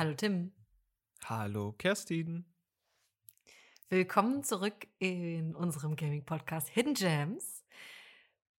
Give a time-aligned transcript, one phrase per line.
[0.00, 0.50] Hallo Tim.
[1.26, 2.46] Hallo Kerstin.
[3.90, 7.66] Willkommen zurück in unserem Gaming-Podcast Hidden Gems.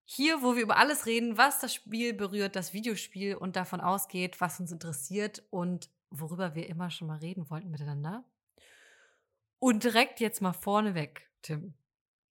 [0.03, 4.39] Hier, wo wir über alles reden, was das Spiel berührt, das Videospiel und davon ausgeht,
[4.39, 8.23] was uns interessiert und worüber wir immer schon mal reden wollten miteinander.
[9.57, 11.73] Und direkt jetzt mal vorneweg, Tim.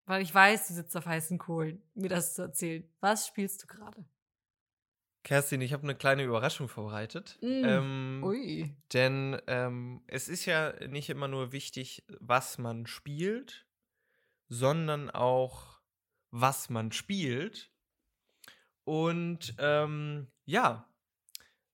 [0.05, 2.88] Weil ich weiß, du sitzt auf heißen Kohlen, mir das zu erzählen.
[3.00, 4.05] Was spielst du gerade?
[5.23, 7.38] Kerstin, ich habe eine kleine Überraschung vorbereitet.
[7.41, 7.63] Mm.
[7.65, 8.75] Ähm, Ui.
[8.93, 13.65] denn ähm, es ist ja nicht immer nur wichtig, was man spielt,
[14.47, 15.79] sondern auch,
[16.32, 17.71] was man spielt.
[18.83, 20.89] Und ähm, ja,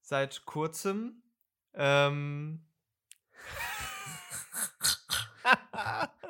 [0.02, 1.24] seit kurzem
[1.74, 2.66] ähm,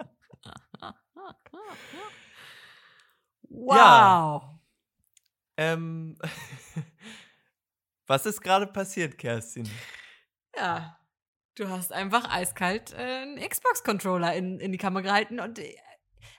[3.50, 4.60] Wow.
[5.58, 6.18] ähm,
[8.08, 9.70] was ist gerade passiert, Kerstin?
[10.56, 11.00] Ja.
[11.56, 15.76] Du hast einfach eiskalt äh, einen Xbox-Controller in, in die Kamera gehalten und äh,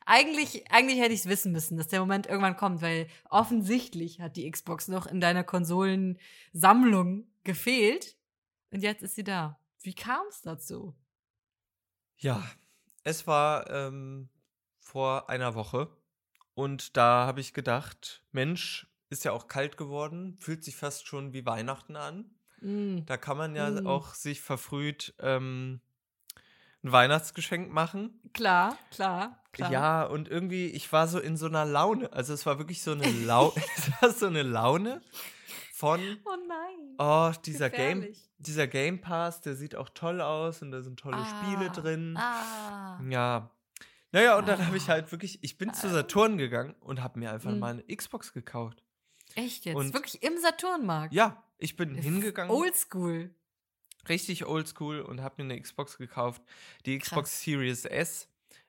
[0.05, 4.37] eigentlich, eigentlich hätte ich es wissen müssen, dass der Moment irgendwann kommt, weil offensichtlich hat
[4.37, 8.17] die Xbox noch in deiner Konsolensammlung gefehlt
[8.71, 9.59] und jetzt ist sie da.
[9.83, 10.95] Wie kam es dazu?
[12.19, 12.43] Ja,
[13.03, 14.29] es war ähm,
[14.79, 15.89] vor einer Woche
[16.55, 21.33] und da habe ich gedacht, Mensch, ist ja auch kalt geworden, fühlt sich fast schon
[21.33, 22.31] wie Weihnachten an.
[22.61, 23.05] Mm.
[23.07, 23.87] Da kann man ja Mm.
[23.87, 25.81] auch sich verfrüht ähm,
[26.83, 28.21] ein Weihnachtsgeschenk machen.
[28.33, 29.71] Klar, klar, klar.
[29.73, 32.13] Ja, und irgendwie, ich war so in so einer Laune.
[32.13, 35.01] Also es war wirklich so eine Laune, es war so eine Laune
[35.73, 36.95] von, Oh nein.
[36.99, 38.07] oh, dieser Game,
[38.39, 42.17] dieser Game Pass, der sieht auch toll aus und da sind tolle Spiele Ah, drin.
[42.17, 43.01] Ah.
[43.09, 43.51] Ja.
[44.13, 44.93] Naja, und dann habe ich Ah.
[44.93, 45.91] halt wirklich, ich bin zu Ah.
[45.91, 47.59] Saturn gegangen und habe mir einfach Mm.
[47.59, 48.83] mal eine Xbox gekauft.
[49.37, 49.77] Echt jetzt?
[49.77, 51.13] Und- Wirklich im Saturnmarkt?
[51.15, 53.35] Ja, ich bin Ist hingegangen, Oldschool.
[54.09, 56.43] richtig oldschool und habe mir eine Xbox gekauft,
[56.85, 57.09] die Krass.
[57.11, 58.29] Xbox Series S.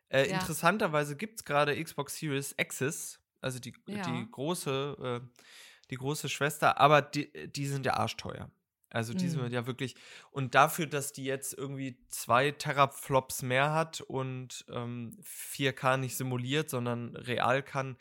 [0.09, 0.39] Äh, Ja.
[0.39, 4.01] Interessanterweise gibt es gerade Xbox Series X's, also die, Ja.
[4.03, 5.41] die große, äh,
[5.89, 8.49] die große Schwester, aber die, die sind ja arschteuer.
[8.89, 9.29] Also die Mm.
[9.29, 9.95] sind ja wirklich,
[10.31, 16.69] und dafür, dass die jetzt irgendwie zwei Teraflops mehr hat und ähm, 4K nicht simuliert,
[16.69, 17.97] sondern real kann,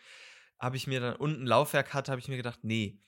[0.58, 3.00] habe ich mir dann unten Laufwerk hat, habe ich mir gedacht, nee.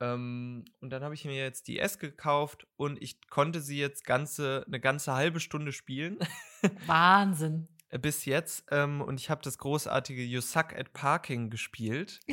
[0.00, 4.04] Ähm, und dann habe ich mir jetzt die S gekauft und ich konnte sie jetzt
[4.04, 6.18] ganze, eine ganze halbe Stunde spielen
[6.86, 7.68] Wahnsinn.
[7.90, 8.64] äh, bis jetzt.
[8.70, 12.20] Ähm, und ich habe das großartige You Suck at Parking gespielt.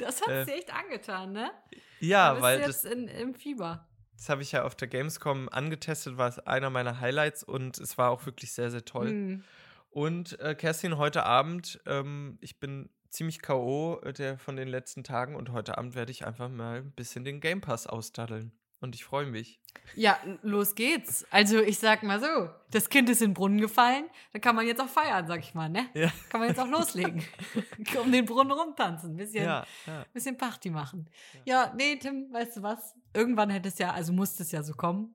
[0.00, 1.50] Das hat Äh, sie echt angetan, ne?
[1.72, 3.88] Da Ja, bist weil du das, jetzt in, im Fieber.
[4.12, 7.98] das habe ich ja auf der Gamescom angetestet, war es einer meiner Highlights und es
[7.98, 9.08] war auch wirklich sehr, sehr toll.
[9.08, 9.44] Hm.
[9.90, 14.00] Und äh, Kerstin, heute Abend, ähm, ich bin ziemlich K.O.
[14.16, 17.40] der von den letzten Tagen und heute Abend werde ich einfach mal ein bisschen den
[17.40, 18.52] Game Pass ausdaddeln.
[18.80, 19.60] Und ich freue mich.
[19.96, 21.26] Ja, los geht's.
[21.30, 24.66] Also ich sag mal so, das Kind ist in den Brunnen gefallen, da kann man
[24.68, 25.88] jetzt auch feiern, sag ich mal, ne?
[25.94, 26.12] Ja.
[26.28, 27.24] Kann man jetzt auch loslegen.
[28.00, 30.04] um den Brunnen rumtanzen, ein bisschen, Ja, ja.
[30.12, 31.10] bisschen Party machen.
[31.44, 32.94] Ja, nee, Tim, weißt du was?
[33.12, 35.12] Irgendwann hätte es ja, also musste es ja so kommen.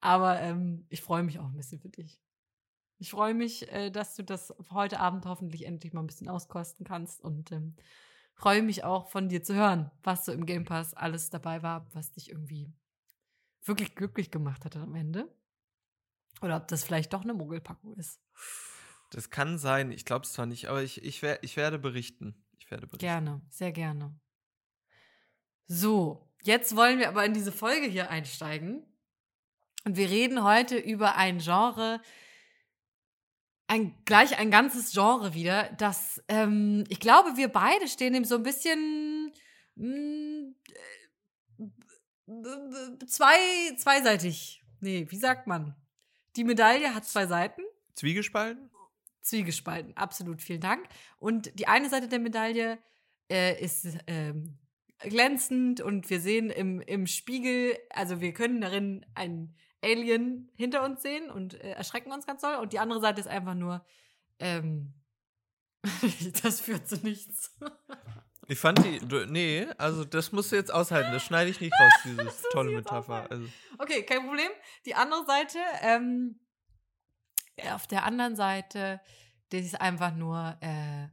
[0.00, 2.22] Aber ähm, ich freue mich auch ein bisschen für dich.
[3.02, 6.86] Ich freue mich, äh, dass du das heute Abend hoffentlich endlich mal ein bisschen auskosten
[6.86, 7.74] kannst und ähm,
[8.32, 11.84] freue mich auch von dir zu hören, was so im Game Pass alles dabei war,
[11.94, 12.72] was dich irgendwie
[13.64, 15.28] wirklich glücklich gemacht hat am Ende.
[16.42, 18.20] Oder ob das vielleicht doch eine Mogelpackung ist.
[19.10, 19.90] Das kann sein.
[19.90, 22.36] Ich glaube es zwar nicht, aber ich, ich, wer, ich werde berichten.
[22.60, 23.04] Ich werde berichten.
[23.04, 24.14] Gerne, sehr gerne.
[25.66, 28.86] So, jetzt wollen wir aber in diese Folge hier einsteigen.
[29.84, 32.00] Und wir reden heute über ein Genre,
[33.72, 38.34] ein, gleich ein ganzes Genre wieder, das, ähm, ich glaube, wir beide stehen dem so
[38.34, 39.32] ein bisschen
[39.76, 40.52] mh,
[41.58, 41.64] äh,
[42.26, 43.38] b- b- zwei,
[43.76, 44.62] zweiseitig.
[44.80, 45.74] Nee, wie sagt man?
[46.36, 47.62] Die Medaille hat zwei Seiten.
[47.94, 48.70] Zwiegespalten?
[49.22, 50.86] Zwiegespalten, absolut, vielen Dank.
[51.18, 52.78] Und die eine Seite der Medaille
[53.30, 54.58] äh, ist ähm,
[54.98, 61.02] glänzend und wir sehen im, im Spiegel, also wir können darin ein Alien hinter uns
[61.02, 62.56] sehen und äh, erschrecken uns ganz doll.
[62.56, 63.84] Und die andere Seite ist einfach nur,
[64.38, 64.94] ähm,
[66.42, 67.58] das führt zu nichts.
[68.48, 68.98] Ich fand die.
[68.98, 71.12] Du, nee, also das musst du jetzt aushalten.
[71.12, 73.30] Das schneide ich nicht raus, diese tolle Metapher.
[73.30, 73.46] Also,
[73.78, 74.50] Okay, kein Problem.
[74.84, 76.40] Die andere Seite, ähm,
[77.72, 79.00] auf der anderen Seite,
[79.50, 81.08] das ist einfach nur, äh,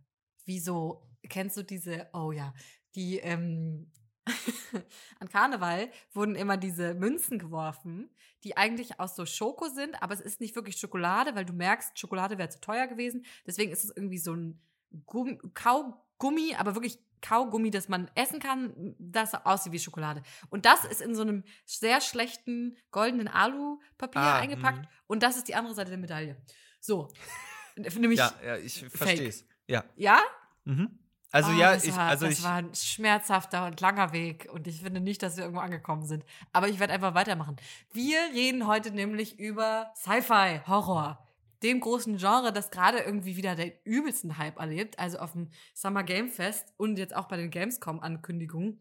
[0.45, 2.53] wie so, kennst du diese, oh ja,
[2.95, 3.91] die, ähm,
[5.19, 8.09] an Karneval wurden immer diese Münzen geworfen,
[8.43, 11.97] die eigentlich aus so Schoko sind, aber es ist nicht wirklich Schokolade, weil du merkst,
[11.99, 13.25] Schokolade wäre zu teuer gewesen.
[13.45, 14.61] Deswegen ist es irgendwie so ein,
[15.05, 20.23] Gum Kaugummi, aber wirklich Kaugummi, das man essen kann, das aussieht wie Schokolade.
[20.49, 24.79] Und das ist in so einem sehr schlechten goldenen Alupapier Ah, eingepackt.
[24.79, 24.87] mhm.
[25.07, 26.37] Und das ist die andere Seite der Medaille.
[26.79, 27.09] So.
[27.75, 29.45] Nämlich, Ja, ja, ich verstehe es.
[29.67, 29.83] Ja.
[29.95, 30.21] ja?
[30.65, 30.97] Mhm.
[31.31, 34.49] Also Oh, ja, das ich, war, also das ich, war ein schmerzhafter und langer Weg
[34.51, 36.25] und ich finde nicht, dass wir irgendwo angekommen sind.
[36.53, 37.57] Aber ich werde einfach weitermachen.
[37.93, 41.23] Wir reden heute nämlich über Sci-Fi, Horror,
[41.61, 44.97] dem großen Genre, das gerade irgendwie wieder den übelsten Hype erlebt.
[44.97, 48.79] Also auf dem Summer Game Fest und jetzt auch bei den Gamescom-Ankündigungen.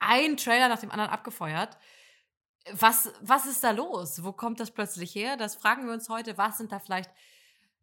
[0.00, 1.78] Ein Trailer nach dem anderen abgefeuert.
[2.72, 4.24] Was, was ist da los?
[4.24, 5.36] Wo kommt das plötzlich her?
[5.36, 6.36] Das fragen wir uns heute.
[6.38, 7.10] Was sind da vielleicht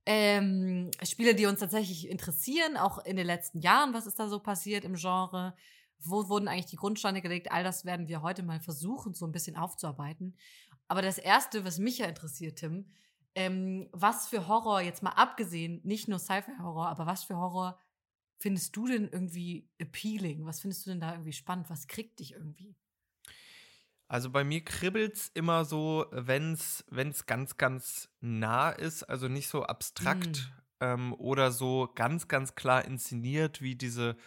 [0.05, 4.39] ähm, Spiele, die uns tatsächlich interessieren, auch in den letzten Jahren, was ist da so
[4.39, 5.55] passiert im Genre?
[5.99, 7.51] Wo wurden eigentlich die Grundsteine gelegt?
[7.51, 10.35] All das werden wir heute mal versuchen, so ein bisschen aufzuarbeiten.
[10.87, 12.91] Aber das Erste, was mich ja interessiert, Tim,
[13.35, 17.79] ähm, was für Horror, jetzt mal abgesehen, nicht nur Sci-Fi-Horror, aber was für Horror
[18.39, 20.45] findest du denn irgendwie appealing?
[20.45, 21.69] Was findest du denn da irgendwie spannend?
[21.69, 22.75] Was kriegt dich irgendwie?
[24.11, 29.63] Also bei mir kribbelt's immer so, wenn's, wenn's ganz, ganz nah ist, also nicht so
[29.63, 34.17] abstrakt ähm, oder so ganz, ganz klar inszeniert wie diese,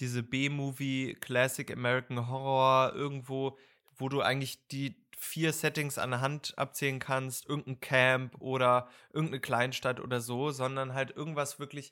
[0.00, 3.58] diese B-Movie Classic American Horror irgendwo,
[3.96, 9.40] wo du eigentlich die vier Settings an der Hand abzählen kannst, irgendein Camp oder irgendeine
[9.40, 11.90] Kleinstadt oder so, sondern halt irgendwas wirklich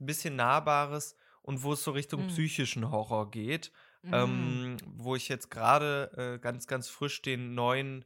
[0.00, 2.28] ein bisschen Nahbares und wo es so Richtung Mhm.
[2.28, 3.72] psychischen Horror geht.
[4.02, 4.12] Mhm.
[4.14, 8.04] Ähm, wo ich jetzt gerade äh, ganz, ganz frisch den neuen,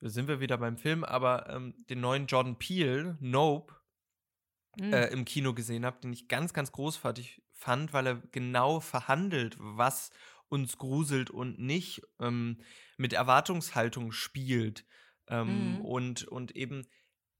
[0.00, 3.74] da sind wir wieder beim Film, aber ähm, den neuen Jordan Peele, Nope,
[4.78, 4.92] Mhm.
[4.92, 9.56] äh, im Kino gesehen habe, den ich ganz, ganz großartig fand, weil er genau verhandelt,
[9.58, 10.10] was
[10.48, 12.58] uns gruselt und nicht, ähm,
[12.98, 14.84] mit Erwartungshaltung spielt
[15.28, 15.84] ähm, Mhm.
[15.84, 16.86] und, und eben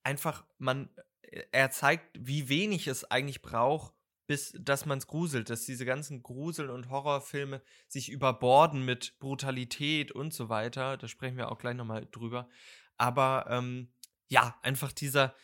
[0.02, 0.90] einfach man,
[1.22, 3.92] äh, er zeigt, wie wenig es eigentlich braucht,
[4.26, 10.12] bis dass man es gruselt, dass diese ganzen Grusel- und Horrorfilme sich überborden mit Brutalität
[10.12, 10.96] und so weiter.
[10.96, 12.48] Da sprechen wir auch gleich nochmal drüber.
[12.96, 13.92] Aber ähm,
[14.28, 15.34] ja, einfach dieser,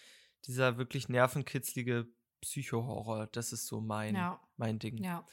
[0.47, 2.09] dieser wirklich nervenkitzlige
[2.41, 4.99] Psychohorror, das ist so mein, ja, mein Ding.
[4.99, 5.25] ja.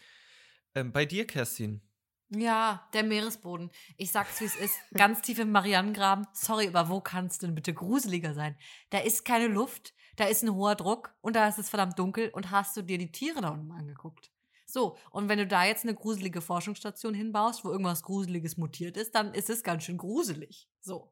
[0.75, 1.81] Ähm, bei dir, Kerstin?
[2.30, 3.72] Ja, der Meeresboden.
[3.98, 4.75] Ich sag's, wie es ist.
[4.94, 6.28] Ganz tief im Marianengraben.
[6.34, 8.56] Sorry, aber wo kann es denn bitte gruseliger sein?
[8.92, 12.30] Da ist keine Luft, da ist ein hoher Druck und da ist es verdammt dunkel
[12.30, 14.31] und hast du dir die Tiere da unten angeguckt.
[14.66, 19.16] So, und wenn du da jetzt eine gruselige Forschungsstation hinbaust, wo irgendwas Gruseliges mutiert ist,
[19.16, 20.69] dann ist es ganz schön gruselig.
[20.80, 21.12] So.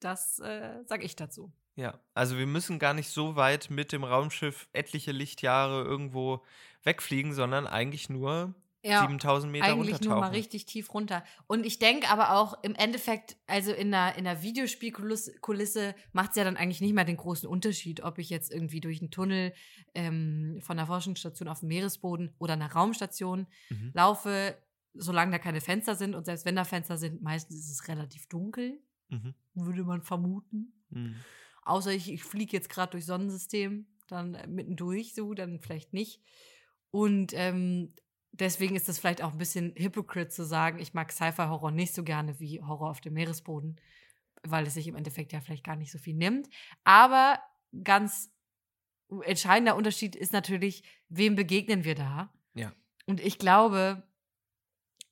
[0.00, 1.52] Das äh, sag ich dazu.
[1.76, 6.44] Ja, also wir müssen gar nicht so weit mit dem Raumschiff etliche Lichtjahre irgendwo
[6.84, 10.08] wegfliegen, sondern eigentlich nur 7000 Meter eigentlich runtertauchen.
[10.10, 11.24] nur mal richtig tief runter.
[11.46, 16.36] Und ich denke aber auch im Endeffekt, also in einer, in einer Videospielkulisse macht es
[16.36, 19.52] ja dann eigentlich nicht mehr den großen Unterschied, ob ich jetzt irgendwie durch einen Tunnel
[19.94, 23.90] ähm, von einer Forschungsstation auf dem Meeresboden oder einer Raumstation Mhm.
[23.94, 24.56] laufe,
[24.94, 26.14] solange da keine Fenster sind.
[26.14, 29.34] Und selbst wenn da Fenster sind, meistens ist es relativ dunkel, Mhm.
[29.54, 30.72] würde man vermuten.
[30.90, 31.16] Mhm.
[31.62, 36.20] Außer ich, ich fliege jetzt gerade durch Sonnensystem, dann äh, mittendurch so, dann vielleicht nicht.
[36.90, 37.92] Und ähm,
[38.40, 42.02] deswegen ist das vielleicht auch ein bisschen hypocrite zu sagen, ich mag Sci-Fi-Horror nicht so
[42.02, 43.80] gerne wie Horror auf dem Meeresboden,
[44.42, 46.48] weil es sich im Endeffekt ja vielleicht gar nicht so viel nimmt.
[46.84, 47.40] Aber
[47.82, 48.30] ganz
[49.22, 52.32] entscheidender Unterschied ist natürlich, wem begegnen wir da?
[52.54, 52.72] Ja.
[53.06, 54.02] Und ich glaube,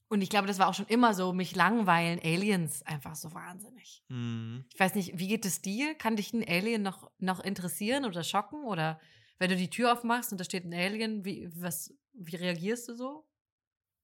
[0.08, 4.02] und ich glaube, das war auch schon immer so, mich langweilen Aliens einfach so wahnsinnig.
[4.08, 4.64] Mhm.
[4.72, 5.94] Ich weiß nicht, wie geht es dir?
[5.94, 8.64] Kann dich ein Alien noch, noch interessieren oder schocken?
[8.64, 9.00] Oder
[9.42, 12.94] wenn du die Tür aufmachst und da steht ein Alien, wie, was, wie reagierst du
[12.94, 13.24] so?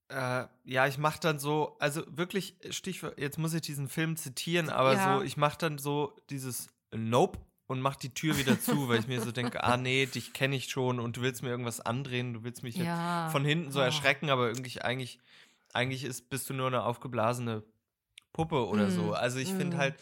[0.09, 4.69] Äh, ja, ich mach dann so, also wirklich, Stichwort, jetzt muss ich diesen Film zitieren,
[4.69, 5.19] aber Ja.
[5.19, 9.07] so, ich mach dann so dieses Nope und mach die Tür wieder zu, weil ich
[9.07, 12.33] mir so denke, ah nee, dich kenne ich schon und du willst mir irgendwas andrehen,
[12.35, 13.29] du willst mich jetzt Ja.
[13.31, 13.83] von hinten so Oh.
[13.83, 15.21] erschrecken, aber irgendwie eigentlich,
[15.73, 17.63] eigentlich ist, bist du nur eine aufgeblasene
[18.33, 19.13] Puppe oder Mm, so.
[19.13, 19.81] Also ich finde mm.
[19.81, 19.95] halt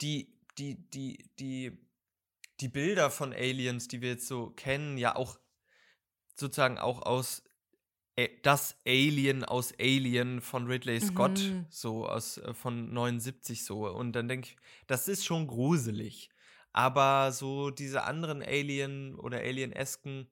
[0.00, 1.78] die, die, die, die,
[2.60, 5.38] die Bilder von Aliens, die wir jetzt so kennen, ja auch
[6.36, 7.42] sozusagen auch aus
[8.16, 11.66] äh, das Alien aus Alien von Ridley Scott, Mhm.
[11.70, 13.88] so aus äh, von 79 so.
[13.88, 16.30] Und dann denke ich, das ist schon gruselig.
[16.72, 20.28] Aber so diese anderen Alien oder Alien-esken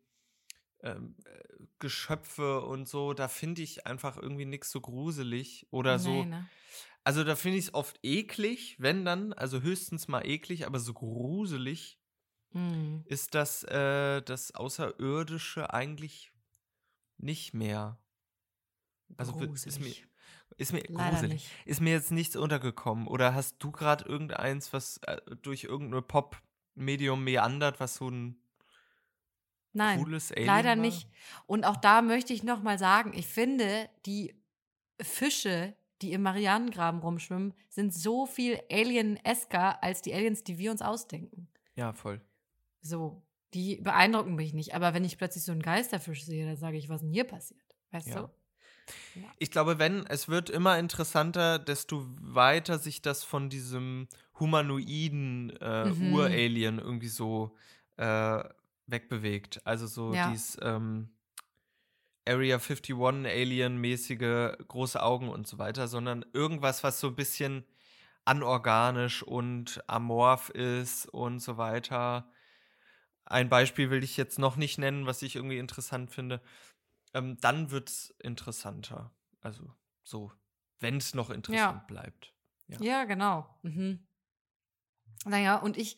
[0.82, 6.10] ähm, äh, Geschöpfe und so, da finde ich einfach irgendwie nichts so gruselig oder so.
[6.10, 6.46] Nee, ne?
[7.04, 10.92] Also da finde ich es oft eklig, wenn dann, also höchstens mal eklig, aber so
[10.92, 11.98] gruselig
[12.56, 13.02] Mm.
[13.06, 16.32] ist das, äh, das Außerirdische eigentlich
[17.18, 17.98] nicht mehr.
[19.16, 20.06] Also wird- ist mir, Gruselig.
[20.56, 21.50] ist mir gruselig.
[21.64, 23.06] Ist mir jetzt nichts untergekommen.
[23.06, 28.36] Oder hast du gerade irgendeins, was äh, durch irgendein Pop-Medium meandert, was so ein
[29.72, 30.76] Nein, cooles Alien leider war?
[30.76, 31.08] nicht.
[31.46, 34.34] Und auch da möchte ich noch mal sagen, ich finde, die
[35.00, 40.82] Fische, die im Marianengraben rumschwimmen, sind so viel alien-esker als die Aliens, die wir uns
[40.82, 41.48] ausdenken.
[41.74, 42.20] Ja, voll.
[42.88, 43.22] So,
[43.54, 44.74] die beeindrucken mich nicht.
[44.74, 47.60] Aber wenn ich plötzlich so einen Geisterfisch sehe, dann sage ich, was denn hier passiert?
[47.90, 48.22] Weißt Ja.
[48.22, 48.28] du?
[49.38, 55.90] Ich glaube, wenn, es wird immer interessanter, desto weiter sich das von diesem humanoiden äh,
[55.90, 56.12] Mhm.
[56.12, 57.56] Ur-Alien irgendwie so
[57.96, 58.44] äh,
[58.86, 59.60] wegbewegt.
[59.66, 60.28] Also so Ja.
[60.30, 61.10] dieses ähm,
[62.26, 62.94] Area 51
[63.26, 67.64] Alien-mäßige große Augen und so weiter, sondern irgendwas, was so ein bisschen
[68.24, 72.28] anorganisch und amorph ist und so weiter.
[73.26, 76.40] Ein Beispiel will ich jetzt noch nicht nennen, was ich irgendwie interessant finde.
[77.12, 79.12] Ähm, dann wird es interessanter.
[79.40, 79.68] Also
[80.04, 80.32] so,
[80.78, 82.32] wenn es noch interessant bleibt.
[82.68, 82.80] Ja.
[82.80, 83.48] Ja, genau.
[83.62, 84.06] Mhm.
[85.24, 85.96] Naja, und ich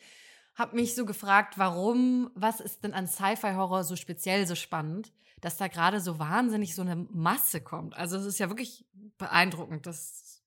[0.55, 5.57] habe mich so gefragt, warum, was ist denn an Sci-Fi-Horror so speziell so spannend, dass
[5.57, 7.97] da gerade so wahnsinnig so eine Masse kommt.
[7.97, 8.87] Also es ist ja wirklich
[9.19, 10.43] beeindruckend, dass,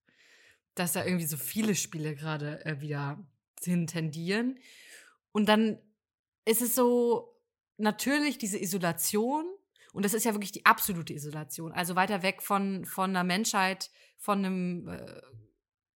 [0.75, 3.19] dass da irgendwie so viele Spiele gerade äh, wieder
[3.63, 4.59] hin tendieren.
[5.31, 5.79] Und dann
[6.45, 7.35] ist es so
[7.77, 9.45] natürlich diese Isolation.
[9.93, 11.73] Und das ist ja wirklich die absolute Isolation.
[11.73, 15.21] Also weiter weg von, von der Menschheit, von einem, äh,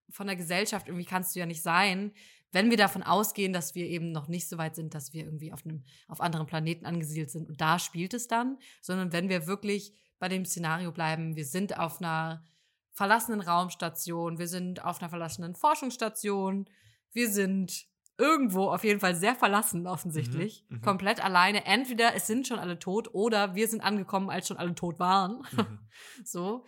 [0.09, 2.11] von der Gesellschaft irgendwie kannst du ja nicht sein,
[2.51, 5.51] wenn wir davon ausgehen, dass wir eben noch nicht so weit sind, dass wir irgendwie
[5.51, 7.49] auf einem, auf anderen Planeten angesiedelt sind.
[7.49, 11.77] Und da spielt es dann, sondern wenn wir wirklich bei dem Szenario bleiben, wir sind
[11.77, 12.45] auf einer
[12.91, 16.69] verlassenen Raumstation, wir sind auf einer verlassenen Forschungsstation,
[17.11, 17.87] wir sind
[18.17, 20.81] irgendwo auf jeden Fall sehr verlassen offensichtlich, Mhm, mhm.
[20.81, 21.65] komplett alleine.
[21.65, 25.43] Entweder es sind schon alle tot oder wir sind angekommen, als schon alle tot waren.
[25.51, 25.79] Mhm.
[26.25, 26.65] so.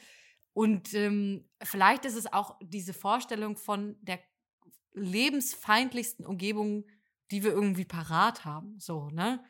[0.53, 4.19] Und ähm, vielleicht ist es auch diese Vorstellung von der
[4.93, 6.85] lebensfeindlichsten Umgebung,
[7.31, 8.79] die wir irgendwie parat haben.
[8.79, 9.43] So, ne?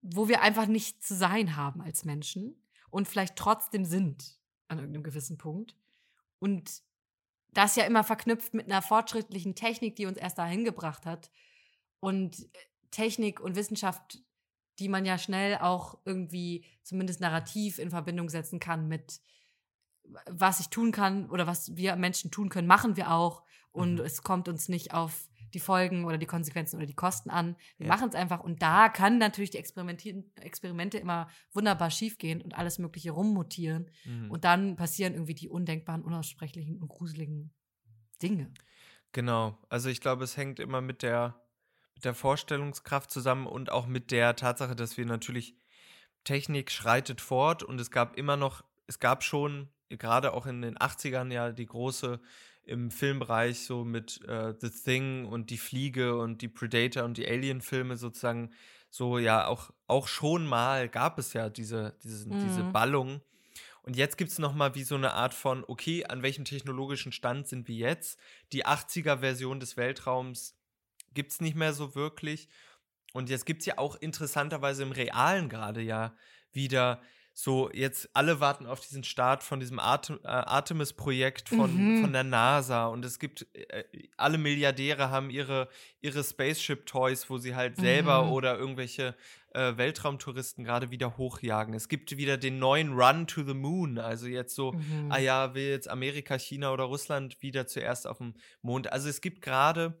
[0.00, 2.60] Wo wir einfach nicht zu sein haben als Menschen
[2.90, 5.76] und vielleicht trotzdem sind an irgendeinem gewissen Punkt.
[6.40, 6.82] Und
[7.52, 11.30] das ja immer verknüpft mit einer fortschrittlichen Technik, die uns erst dahin gebracht hat.
[12.00, 12.58] Und äh,
[12.90, 14.20] Technik und Wissenschaft,
[14.78, 19.20] die man ja schnell auch irgendwie zumindest narrativ in Verbindung setzen kann mit
[20.26, 23.42] was ich tun kann oder was wir Menschen tun können, machen wir auch.
[23.70, 24.00] Und Mhm.
[24.00, 27.56] es kommt uns nicht auf die Folgen oder die Konsequenzen oder die Kosten an.
[27.78, 27.92] Wir Ja.
[27.92, 28.40] machen es einfach.
[28.40, 33.90] Und da kann natürlich die Experimente immer wunderbar schiefgehen und alles Mögliche rummutieren.
[34.04, 34.30] Mhm.
[34.30, 37.52] Und dann passieren irgendwie die undenkbaren, unaussprechlichen und gruseligen
[38.22, 38.52] Dinge.
[39.12, 39.58] Genau.
[39.68, 41.40] Also ich glaube, es hängt immer mit der,
[41.94, 45.56] mit der Vorstellungskraft zusammen und auch mit der Tatsache, dass wir natürlich
[46.24, 50.78] Technik schreitet fort und es gab immer noch, es gab schon, gerade auch in den
[50.78, 52.20] 80ern ja die große
[52.64, 57.26] im Filmbereich so mit äh, The Thing und die Fliege und die Predator und die
[57.26, 58.50] Alien-Filme sozusagen
[58.90, 62.72] so ja auch, auch schon mal gab es ja diese, diese, diese Mhm.
[62.72, 63.20] Ballung.
[63.82, 67.48] Und jetzt gibt es nochmal wie so eine Art von, okay, an welchem technologischen Stand
[67.48, 68.18] sind wir jetzt?
[68.52, 70.56] Die 80er-Version des Weltraums
[71.14, 72.48] gibt es nicht mehr so wirklich.
[73.12, 76.14] Und jetzt gibt es ja auch interessanterweise im Realen gerade ja
[76.52, 77.02] wieder
[77.34, 82.00] so, jetzt alle warten auf diesen Start von diesem Artem, äh, Artemis-Projekt von, Mhm.
[82.02, 82.86] von der NASA.
[82.86, 83.84] Und es gibt, äh,
[84.18, 85.68] alle Milliardäre haben ihre,
[86.02, 88.32] ihre Spaceship-Toys, wo sie halt selber Mhm.
[88.32, 89.16] oder irgendwelche
[89.54, 91.74] äh, Weltraumtouristen gerade wieder hochjagen.
[91.74, 93.98] Es gibt wieder den neuen Run to the Moon.
[93.98, 95.12] Also jetzt so, Mhm.
[95.12, 98.90] ah ja, will jetzt Amerika, China oder Russland wieder zuerst auf dem Mond.
[98.90, 100.00] Also es gibt gerade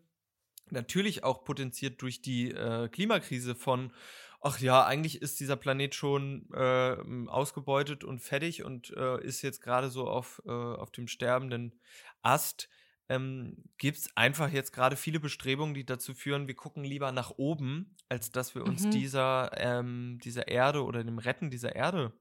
[0.70, 3.92] natürlich auch potenziert durch die äh, Klimakrise von,
[4.42, 6.96] ach ja, eigentlich ist dieser Planet schon äh,
[7.28, 11.80] ausgebeutet und fertig und äh, ist jetzt gerade so auf, äh, auf dem sterbenden
[12.22, 12.68] Ast.
[13.08, 17.30] Ähm, Gibt es einfach jetzt gerade viele Bestrebungen, die dazu führen, wir gucken lieber nach
[17.30, 18.88] oben, als dass wir uns Mhm.
[18.88, 22.18] dieser, ähm, dieser Erde oder dem Retten dieser Erde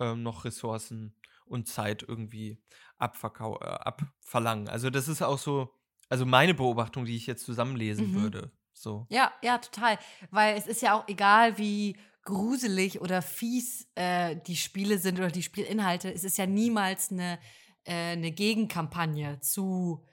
[0.00, 2.62] ähm, noch Ressourcen und Zeit irgendwie
[2.98, 4.68] abverkau äh, abverlangen.
[4.68, 5.74] Also das ist auch so,
[6.08, 8.14] also meine Beobachtung, die ich jetzt zusammenlesen Mhm.
[8.14, 8.52] würde.
[8.80, 9.06] So.
[9.10, 9.98] Ja, ja, total.
[10.30, 15.30] Weil es ist ja auch egal, wie gruselig oder fies äh, die Spiele sind oder
[15.30, 16.12] die Spielinhalte.
[16.12, 17.38] Es ist ja niemals eine,
[17.84, 20.04] äh, eine Gegenkampagne zu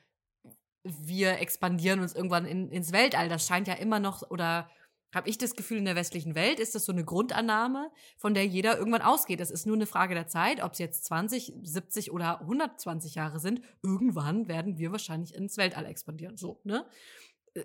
[0.83, 3.29] wir expandieren uns irgendwann in, ins Weltall.
[3.29, 4.69] Das scheint ja immer noch, oder
[5.13, 8.45] habe ich das Gefühl, in der westlichen Welt ist das so eine Grundannahme, von der
[8.45, 9.39] jeder irgendwann ausgeht.
[9.39, 13.39] Es ist nur eine Frage der Zeit, ob es jetzt 20, 70 oder 120 Jahre
[13.39, 13.61] sind.
[13.81, 16.37] Irgendwann werden wir wahrscheinlich ins Weltall expandieren.
[16.37, 16.85] So, ne?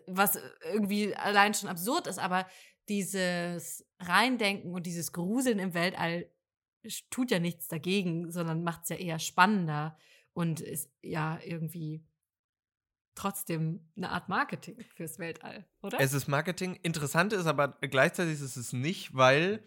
[0.06, 0.38] Was
[0.72, 2.46] irgendwie allein schon absurd ist, aber
[2.88, 6.30] dieses Reindenken und dieses Gruseln im Weltall
[7.10, 9.96] tut ja nichts dagegen, sondern macht es ja eher spannender
[10.32, 12.04] und ist ja irgendwie
[13.14, 16.00] trotzdem eine Art Marketing fürs Weltall, oder?
[16.00, 16.78] Es ist Marketing.
[16.82, 19.62] Interessant ist aber gleichzeitig ist es nicht, weil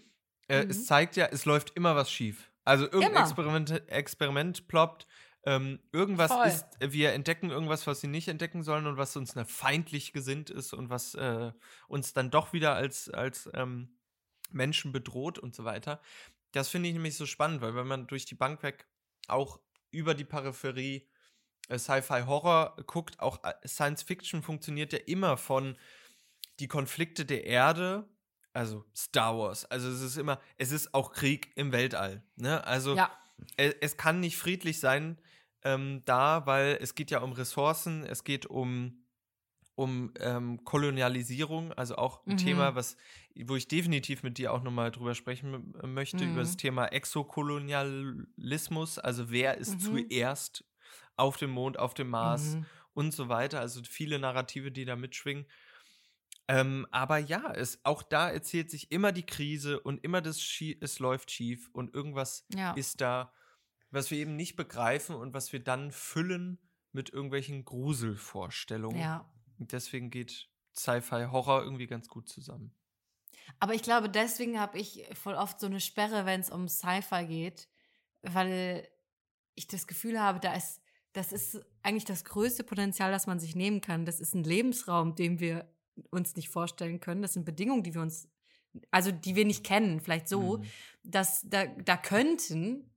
[0.47, 0.71] äh, mhm.
[0.71, 2.51] es zeigt ja, es läuft immer was schief.
[2.63, 5.05] Also irgendein Experiment, Experiment ploppt,
[5.45, 6.47] ähm, irgendwas Voll.
[6.47, 10.73] ist, wir entdecken irgendwas, was sie nicht entdecken sollen und was uns feindlich gesinnt ist
[10.73, 11.51] und was äh,
[11.87, 13.95] uns dann doch wieder als, als ähm,
[14.51, 16.01] Menschen bedroht und so weiter.
[16.51, 18.87] Das finde ich nämlich so spannend, weil wenn man durch die Bank weg
[19.27, 19.59] auch
[19.91, 21.07] über die Peripherie
[21.69, 25.77] äh, Sci-Fi-Horror guckt, auch äh, Science Fiction funktioniert ja immer von
[26.59, 28.07] die Konflikte der Erde,
[28.53, 29.65] also Star Wars.
[29.65, 32.23] Also es ist immer, es ist auch Krieg im Weltall.
[32.35, 32.65] Ne?
[32.65, 33.11] Also ja.
[33.57, 35.19] es, es, kann nicht friedlich sein,
[35.65, 39.03] ähm, da, weil es geht ja um Ressourcen, es geht um,
[39.73, 42.37] um ähm, Kolonialisierung, also auch ein mhm.
[42.37, 42.97] Thema, was,
[43.35, 46.33] wo ich definitiv mit dir auch nochmal drüber sprechen möchte, mhm.
[46.33, 46.59] über das mhm.
[46.59, 50.07] Thema Exokolonialismus, also wer ist mhm.
[50.07, 50.63] zuerst
[51.17, 52.67] auf dem Mond, auf dem Mars mhm.
[52.93, 55.47] und so weiter, also viele Narrative, die da mitschwingen.
[56.47, 60.77] Ähm, aber ja, es, auch da erzählt sich immer die Krise und immer das Schie
[60.79, 62.73] es läuft schief und irgendwas ja.
[62.73, 63.33] ist da
[63.95, 66.59] was wir eben nicht begreifen und was wir dann füllen
[66.91, 68.99] mit irgendwelchen Gruselvorstellungen.
[68.99, 69.29] Ja.
[69.57, 72.73] Und deswegen geht Sci-Fi Horror irgendwie ganz gut zusammen.
[73.59, 77.25] Aber ich glaube, deswegen habe ich voll oft so eine Sperre, wenn es um Sci-Fi
[77.25, 77.69] geht,
[78.21, 78.87] weil
[79.55, 80.81] ich das Gefühl habe, da ist,
[81.13, 84.05] das ist eigentlich das größte Potenzial, das man sich nehmen kann.
[84.05, 85.69] Das ist ein Lebensraum, den wir
[86.09, 87.21] uns nicht vorstellen können.
[87.21, 88.27] Das sind Bedingungen, die wir uns,
[88.91, 90.65] also die wir nicht kennen, vielleicht so, mhm.
[91.03, 92.89] dass da, da könnten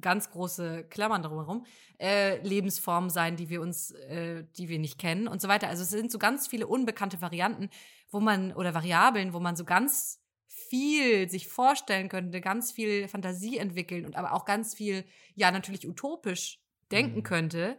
[0.00, 1.66] ganz große Klammern drumherum,
[2.00, 5.68] äh, Lebensformen sein, die wir uns, äh, die wir nicht kennen und so weiter.
[5.68, 7.70] Also es sind so ganz viele unbekannte Varianten,
[8.10, 13.58] wo man, oder Variablen, wo man so ganz viel sich vorstellen könnte, ganz viel Fantasie
[13.58, 17.24] entwickeln und aber auch ganz viel, ja, natürlich utopisch denken mhm.
[17.24, 17.78] könnte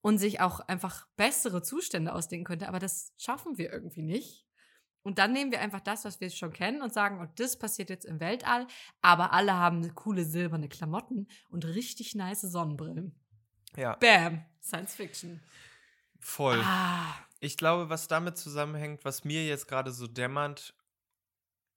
[0.00, 2.68] und sich auch einfach bessere Zustände ausdenken könnte.
[2.68, 4.44] Aber das schaffen wir irgendwie nicht.
[5.02, 7.90] Und dann nehmen wir einfach das, was wir schon kennen und sagen, und das passiert
[7.90, 8.66] jetzt im Weltall,
[9.00, 13.14] aber alle haben coole silberne Klamotten und richtig nice Sonnenbrillen.
[13.76, 13.96] Ja.
[13.96, 15.40] Bam, Science Fiction.
[16.20, 16.60] Voll.
[16.64, 17.14] Ah.
[17.40, 20.74] Ich glaube, was damit zusammenhängt, was mir jetzt gerade so dämmert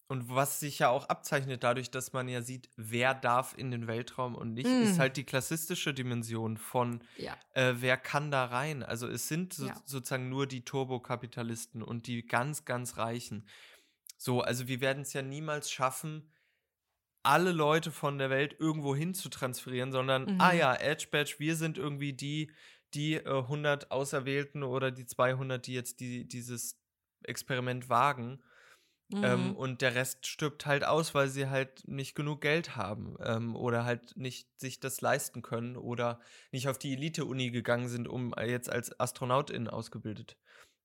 [0.07, 3.87] und was sich ja auch abzeichnet dadurch, dass man ja sieht, wer darf in den
[3.87, 4.83] Weltraum und nicht, mm.
[4.83, 7.35] ist halt die klassistische Dimension von, ja.
[7.53, 8.83] äh, wer kann da rein.
[8.83, 9.75] Also es sind so, ja.
[9.85, 13.47] sozusagen nur die Turbokapitalisten und die ganz, ganz Reichen.
[14.17, 16.31] So, also wir werden es ja niemals schaffen,
[17.23, 20.41] alle Leute von der Welt irgendwo hin zu transferieren, sondern, ah mhm.
[20.41, 22.51] ah ja, Edge Badge, wir sind irgendwie die,
[22.93, 26.79] die äh, 100 Auserwählten oder die 200, die jetzt die, dieses
[27.23, 28.43] Experiment wagen.
[29.13, 29.23] Ähm, mhm.
[29.23, 33.55] Ähm, und der Rest stirbt halt aus, weil sie halt nicht genug Geld haben ähm,
[33.55, 36.19] oder halt nicht sich das leisten können oder
[36.51, 40.37] nicht auf die Elite-Uni gegangen sind, um jetzt als Astronautin ausgebildet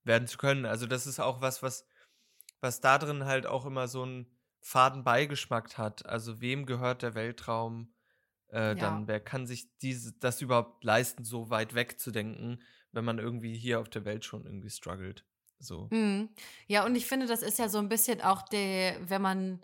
[0.05, 0.67] werden zu können.
[0.67, 1.87] Also das ist auch was, was,
[2.61, 4.27] was da drin halt auch immer so einen
[4.61, 6.05] faden Beigeschmack hat.
[6.05, 7.95] Also wem gehört der Weltraum?
[8.49, 8.75] Äh, ja.
[8.75, 13.81] Dann wer kann sich diese, das überhaupt leisten, so weit wegzudenken, wenn man irgendwie hier
[13.81, 15.25] auf der Welt schon irgendwie struggelt.
[15.61, 15.89] So.
[15.91, 16.31] Mhm.
[16.67, 19.61] Ja, und ich finde, das ist ja so ein bisschen auch der, wenn man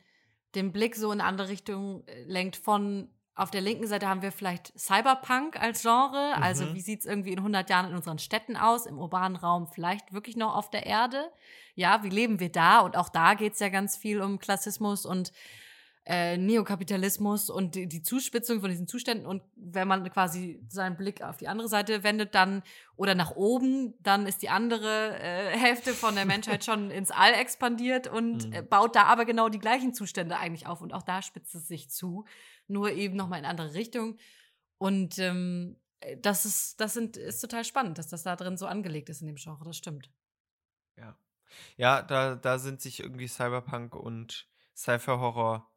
[0.55, 4.23] den Blick so in eine andere Richtung äh, lenkt, von auf der linken Seite haben
[4.23, 6.35] wir vielleicht Cyberpunk als Genre.
[6.37, 6.69] Also mhm.
[6.69, 9.69] Also wie sieht es irgendwie in 100 Jahren in unseren Städten aus, im urbanen Raum,
[9.69, 11.31] vielleicht wirklich noch auf der Erde?
[11.75, 12.81] Ja, wie leben wir da?
[12.81, 15.33] Und auch da geht es ja ganz viel um Klassismus und
[16.09, 19.27] äh, Neokapitalismus und die, die, Zuspitzung von diesen Zuständen.
[19.27, 22.63] Und wenn man quasi seinen Blick auf die andere Seite wendet, dann
[22.95, 27.33] oder nach oben, dann ist die andere äh, Hälfte von der Menschheit schon ins All
[27.33, 28.53] expandiert und mhm.
[28.53, 30.81] äh, baut da aber genau die gleichen Zustände eigentlich auf.
[30.81, 32.25] Und auch da spitzt es sich zu,
[32.69, 34.17] nur eben nochmal in andere Richtung.
[34.79, 35.77] Und ähm,
[36.19, 39.27] das ist, das sind, ist total spannend, dass das da drin so angelegt ist in
[39.27, 39.65] dem Genre.
[39.65, 40.09] Das stimmt.
[40.97, 41.19] Ja.
[41.77, 45.69] Ja, da, da sind sich irgendwie Cyberpunk und Cypher-Horror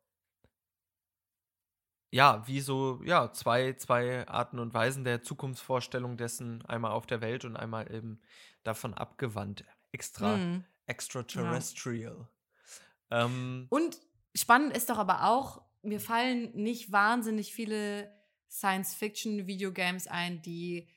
[2.12, 7.22] ja, wie so, ja, zwei, zwei Arten und Weisen der Zukunftsvorstellung dessen, einmal auf der
[7.22, 8.19] Welt und einmal eben
[8.63, 9.63] davon abgewandt.
[9.91, 10.65] Extra, mm.
[10.88, 12.28] extraterrestrial.
[13.12, 13.26] Ja.
[13.26, 14.00] Ähm, und
[14.36, 18.12] spannend ist doch aber auch, mir fallen nicht wahnsinnig viele
[18.50, 20.89] Science-Fiction-Videogames ein, die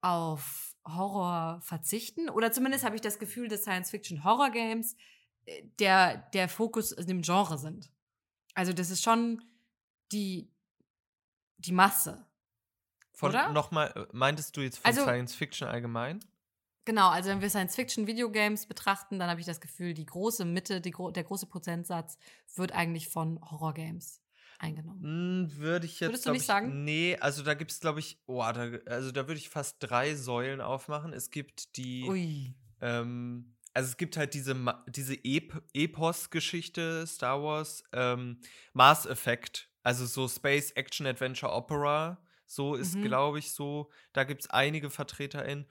[0.00, 2.30] auf Horror verzichten.
[2.30, 4.96] Oder zumindest habe ich das Gefühl, dass Science-Fiction-Horror-Games
[5.46, 7.90] äh, der, der Fokus in dem Genre sind.
[8.54, 9.42] Also das ist schon
[10.12, 10.50] die,
[11.58, 12.26] die Masse.
[13.12, 13.52] Von, oder?
[13.52, 16.20] Nochmal, äh, meintest du jetzt von also, Science Fiction allgemein?
[16.86, 20.44] Genau, also wenn wir Science Fiction Videogames betrachten, dann habe ich das Gefühl, die große
[20.44, 22.18] Mitte, die, der große Prozentsatz
[22.54, 24.22] wird eigentlich von Horror Games
[24.58, 25.02] eingenommen.
[25.02, 26.08] Hm, würde ich jetzt.
[26.08, 26.84] Würdest du nicht ich, sagen?
[26.84, 30.14] Nee, also da gibt es, glaube ich, oh, da, also da würde ich fast drei
[30.14, 31.12] Säulen aufmachen.
[31.12, 32.08] Es gibt die.
[32.08, 32.54] Ui.
[32.80, 34.56] Ähm, also es gibt halt diese,
[34.88, 38.40] diese Ep Epos-Geschichte, Star Wars, ähm,
[38.72, 43.00] Mass Effect, also so Space Action Adventure Opera, so ist, Mhm.
[43.00, 45.66] glaube ich, so, da gibt es einige VertreterInnen.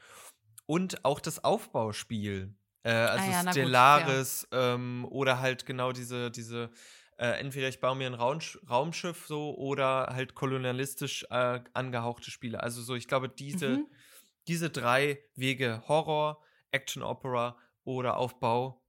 [0.66, 5.92] Und auch das Aufbauspiel, äh, also Ah ja, na gut, Stellaris ähm, oder halt genau
[5.92, 6.72] diese, diese
[7.18, 12.62] äh, entweder ich baue mir ein Raumsch Raumschiff so oder halt kolonialistisch äh, angehauchte Spiele.
[12.64, 13.90] Also so, ich glaube, diese, Mhm.
[14.48, 16.42] diese drei Wege, Horror,
[16.72, 18.84] Action Opera oder Aufbau.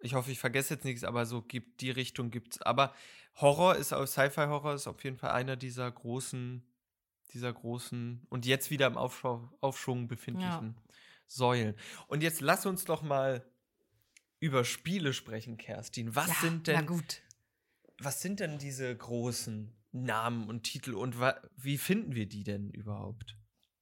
[0.00, 2.60] Ich hoffe, ich vergesse jetzt nichts, aber so gibt die Richtung gibt's.
[2.62, 2.94] Aber
[3.36, 6.66] Horror ist auch Sci-Fi Horror ist auf jeden Fall einer dieser großen,
[7.32, 10.76] dieser großen und jetzt wieder im Aufschau, Aufschwung befindlichen
[11.26, 11.76] Säulen.
[12.06, 13.44] Und jetzt lass uns doch mal
[14.38, 16.14] über Spiele sprechen, Kerstin.
[16.14, 17.22] Was ja, sind Na denn, gut.
[17.98, 21.16] was sind denn diese großen Namen und Titel und
[21.56, 23.36] wie finden wir die denn überhaupt?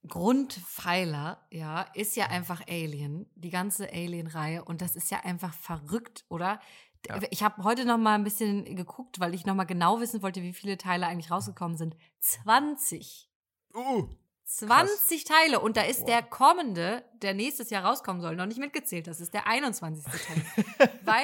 [0.07, 4.63] Grundpfeiler, ja, ist ja einfach Alien, die ganze Alien-Reihe.
[4.63, 6.59] Und das ist ja einfach verrückt, oder?
[7.07, 7.19] Ja.
[7.29, 10.41] Ich habe heute noch mal ein bisschen geguckt, weil ich noch mal genau wissen wollte,
[10.41, 11.95] wie viele Teile eigentlich rausgekommen sind.
[12.19, 13.29] 20.
[13.75, 14.07] Uh,
[14.45, 15.59] 20 Teile.
[15.59, 16.07] Und da ist Wow.
[16.07, 19.07] der kommende, der nächstes Jahr rauskommen soll, noch nicht mitgezählt.
[19.07, 20.03] Das ist der 21.
[20.03, 20.89] Teil.
[21.03, 21.21] Weil,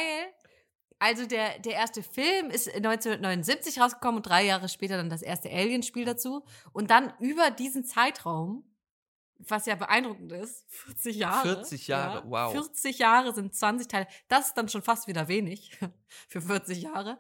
[1.00, 5.50] also der, der erste Film ist 1979 rausgekommen und drei Jahre später dann das erste
[5.50, 6.44] Alien-Spiel dazu.
[6.74, 8.64] Und dann über diesen Zeitraum,
[9.48, 11.56] was ja beeindruckend ist, 40 Jahre.
[11.56, 12.52] 40 Jahre, wow.
[12.52, 14.08] 40 Jahre sind 20 Teile.
[14.28, 15.78] Das ist dann schon fast wieder wenig
[16.28, 17.20] für 40 Jahre.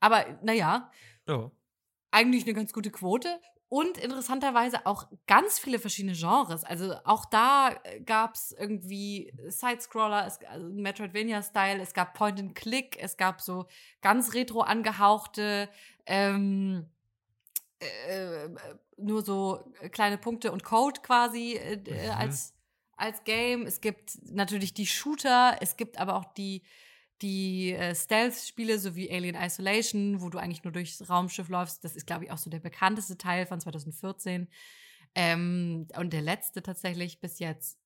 [0.00, 0.90] Aber naja,
[1.26, 1.50] ja.
[2.10, 3.40] eigentlich eine ganz gute Quote.
[3.68, 6.62] Und interessanterweise auch ganz viele verschiedene Genres.
[6.62, 7.74] Also auch da
[8.04, 13.66] gab es irgendwie Sidescroller, es, also Metroidvania-Style, es gab Point-and-Click, es gab so
[14.00, 15.68] ganz retro angehauchte,
[16.06, 16.88] ähm,
[17.80, 18.48] äh,
[18.96, 22.12] nur so kleine Punkte und Code quasi äh, äh, Mhm.
[22.12, 22.54] als,
[22.96, 23.66] als Game.
[23.66, 26.62] Es gibt natürlich die Shooter, es gibt aber auch die
[27.22, 31.84] die äh, Stealth-Spiele sowie Alien Isolation, wo du eigentlich nur durchs Raumschiff läufst.
[31.84, 34.48] Das ist, glaube ich, auch so der bekannteste Teil von 2014.
[35.14, 37.78] Ähm, und der letzte tatsächlich bis jetzt,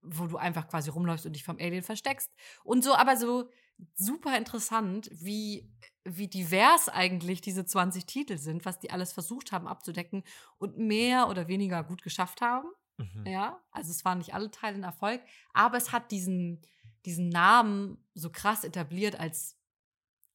[0.00, 2.32] wo du einfach quasi rumläufst und dich vom Alien versteckst.
[2.62, 3.50] Und so, aber so
[3.94, 5.70] super interessant, wie,
[6.04, 10.24] wie divers eigentlich diese 20 Titel sind, was die alles versucht haben abzudecken
[10.58, 12.68] und mehr oder weniger gut geschafft haben.
[12.96, 13.26] Mhm.
[13.26, 16.60] Ja, also es waren nicht alle Teile ein Erfolg, aber es hat diesen,
[17.04, 19.56] diesen Namen so krass etabliert als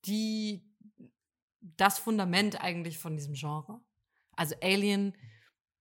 [0.06, 0.66] die,
[1.60, 3.82] das Fundament eigentlich von diesem Genre.
[4.36, 5.16] Also Alien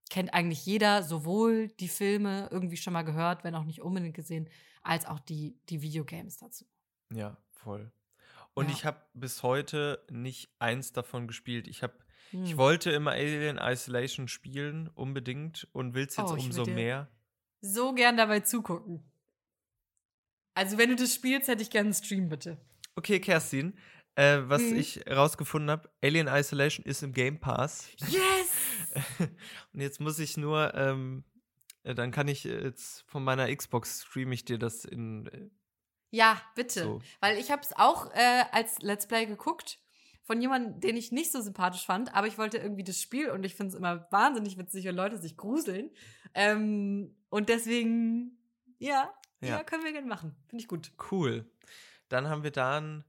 [0.09, 4.49] kennt eigentlich jeder, sowohl die Filme irgendwie schon mal gehört, wenn auch nicht unbedingt gesehen,
[4.83, 6.65] als auch die, die Videogames dazu.
[7.11, 7.91] Ja, voll.
[8.53, 8.75] Und Ja.
[8.75, 11.67] ich habe bis heute nicht eins davon gespielt.
[11.67, 11.93] Ich habe,
[12.31, 12.57] ich Hm.
[12.57, 17.07] wollte immer Alien Isolation spielen, unbedingt, und will es jetzt Oh, ich umso mehr.
[17.61, 19.03] So gern dabei zugucken.
[20.55, 22.57] Also wenn du das spielst, hätte ich gerne einen Stream, bitte.
[22.95, 23.75] Okay, Kerstin,
[24.15, 24.75] äh, was Mhm.
[24.75, 27.87] ich rausgefunden habe, Alien Isolation ist im Game Pass.
[27.97, 28.51] Yes!
[29.73, 31.23] Und jetzt muss ich nur, ähm,
[31.83, 35.49] äh, dann kann ich äh, jetzt von meiner Xbox streame ich dir das in.
[36.13, 36.83] Ja, bitte.
[36.83, 37.01] So.
[37.21, 39.79] Weil ich habe es auch äh, als Let's Play geguckt
[40.21, 43.43] von jemandem, den ich nicht so sympathisch fand, aber ich wollte irgendwie das Spiel und
[43.43, 45.89] ich finde es immer wahnsinnig witzig, wenn Leute sich gruseln.
[46.35, 48.37] Ähm, und deswegen,
[48.77, 49.63] ja, ja, Ja.
[49.63, 50.35] können wir gerne machen.
[50.47, 50.91] Finde ich gut.
[51.11, 51.49] cool.
[52.09, 53.03] Dann haben wir da ein,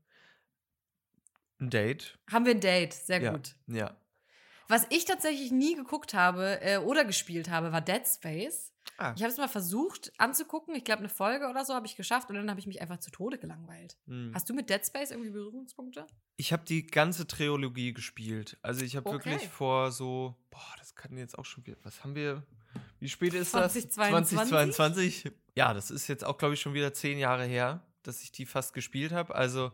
[1.61, 2.19] ein Date.
[2.33, 3.33] Haben wir ein Date, sehr ja.
[3.33, 3.55] gut.
[3.67, 3.95] Ja.
[4.69, 8.73] Was ich tatsächlich nie geguckt habe äh, oder gespielt habe, war Dead Space.
[8.97, 9.13] Ah.
[9.17, 10.75] Ich habe es mal versucht anzugucken.
[10.75, 12.99] Ich glaube, eine Folge oder so habe ich geschafft und dann habe ich mich einfach
[12.99, 13.97] zu Tode gelangweilt.
[14.07, 14.31] hm.
[14.35, 16.07] Hast du mit Dead Space irgendwie Berührungspunkte?
[16.37, 18.57] Ich habe die ganze Trilogie gespielt.
[18.63, 19.31] Also ich habe Okay.
[19.31, 22.45] wirklich vor so, boah, das kann jetzt auch schon wieder, was haben wir,
[23.01, 23.73] wie spät ist das?
[23.73, 24.37] 2022?
[24.39, 25.33] 2022?
[25.57, 28.47] Ja, das ist jetzt auch, glaube ich, schon wieder zehn Jahre her, dass ich die
[28.47, 29.35] fast gespielt habe.
[29.35, 29.73] Also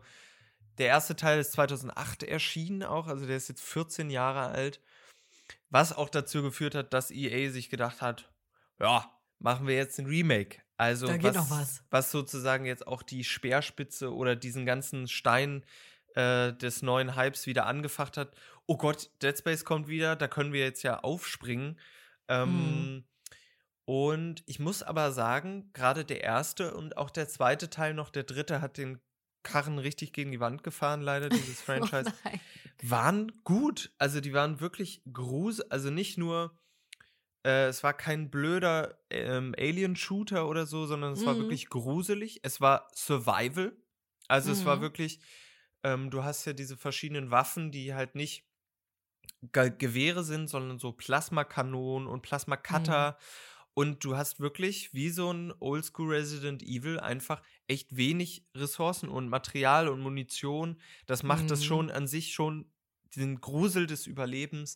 [0.77, 4.81] der erste Teil ist 2008 erschienen auch, also der ist jetzt 14 Jahre alt.
[5.69, 8.30] Was auch dazu geführt hat, dass EA sich gedacht hat,
[8.79, 10.61] ja, machen wir jetzt ein Remake.
[10.77, 11.83] Also noch was.
[11.91, 15.63] was sozusagen jetzt auch die Speerspitze oder diesen ganzen Stein
[16.15, 18.35] äh, des neuen Hypes wieder angefacht hat.
[18.65, 21.79] Oh Gott, Dead Space kommt wieder, da können wir jetzt ja aufspringen.
[22.27, 23.03] Ähm,
[23.85, 28.23] Und ich muss aber sagen, gerade der erste und auch der zweite Teil noch, der
[28.23, 28.99] dritte hat den
[29.43, 33.91] Karren richtig gegen die Wand gefahren, leider, dieses Franchise Oh waren gut.
[33.97, 35.71] Also die waren wirklich gruselig.
[35.71, 36.57] Also nicht nur,
[37.45, 41.39] äh, es war kein blöder ähm, Alien-Shooter oder so, sondern es war Mhm.
[41.39, 42.39] wirklich gruselig.
[42.43, 43.75] Es war Survival.
[44.27, 44.81] Also es war Mhm.
[44.81, 45.19] wirklich,
[45.83, 48.45] ähm, du hast ja diese verschiedenen Waffen, die halt nicht
[49.53, 53.17] Ge Gewehre sind, sondern so Plasmakanonen und Plasmacutter.
[53.19, 53.23] Mhm.
[53.73, 59.29] Und du hast wirklich wie so ein Oldschool Resident Evil einfach echt wenig Ressourcen und
[59.29, 60.79] Material und Munition.
[61.07, 61.47] Das macht mhm.
[61.49, 62.71] das schon an sich schon
[63.15, 64.75] den Grusel des Überlebens.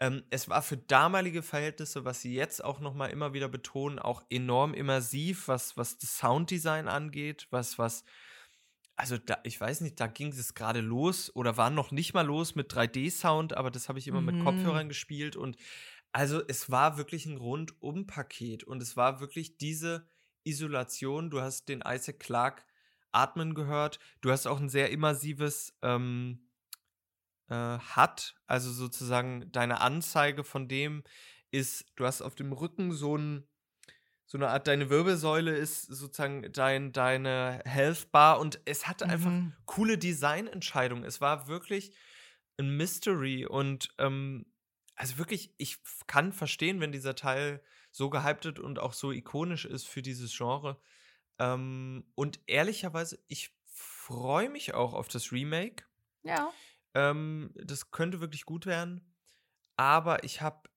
[0.00, 3.98] Ähm, es war für damalige Verhältnisse, was sie jetzt auch noch mal immer wieder betonen,
[3.98, 8.04] auch enorm immersiv, was, was das Sounddesign angeht, was, was,
[8.96, 12.26] also da, ich weiß nicht, da ging es gerade los oder war noch nicht mal
[12.26, 14.26] los mit 3D-Sound, aber das habe ich immer mhm.
[14.26, 15.56] mit Kopfhörern gespielt und
[16.12, 20.08] also es war wirklich ein Rundum-Paket und es war wirklich diese
[20.44, 21.30] Isolation.
[21.30, 22.62] Du hast den Isaac Clarke
[23.12, 23.98] atmen gehört.
[24.20, 26.49] Du hast auch ein sehr immersives ähm,
[27.50, 31.04] äh, HUD, also sozusagen deine Anzeige von dem
[31.50, 33.46] ist, du hast auf dem Rücken so ein
[34.30, 39.10] so eine Art, deine Wirbelsäule ist sozusagen dein, deine Health Bar und es hatte mhm.
[39.10, 39.32] einfach
[39.66, 41.02] coole Designentscheidungen.
[41.02, 41.92] Es war wirklich
[42.56, 44.46] ein Mystery und ähm,
[44.94, 47.60] also wirklich, ich kann verstehen, wenn dieser Teil
[47.90, 50.80] so gehypt wird und auch so ikonisch ist für dieses Genre.
[51.40, 55.86] Ähm, und ehrlicherweise, ich freue mich auch auf das Remake.
[56.22, 56.52] Ja.
[56.94, 59.00] Ähm, das könnte wirklich gut werden.
[59.76, 60.68] Aber ich habe.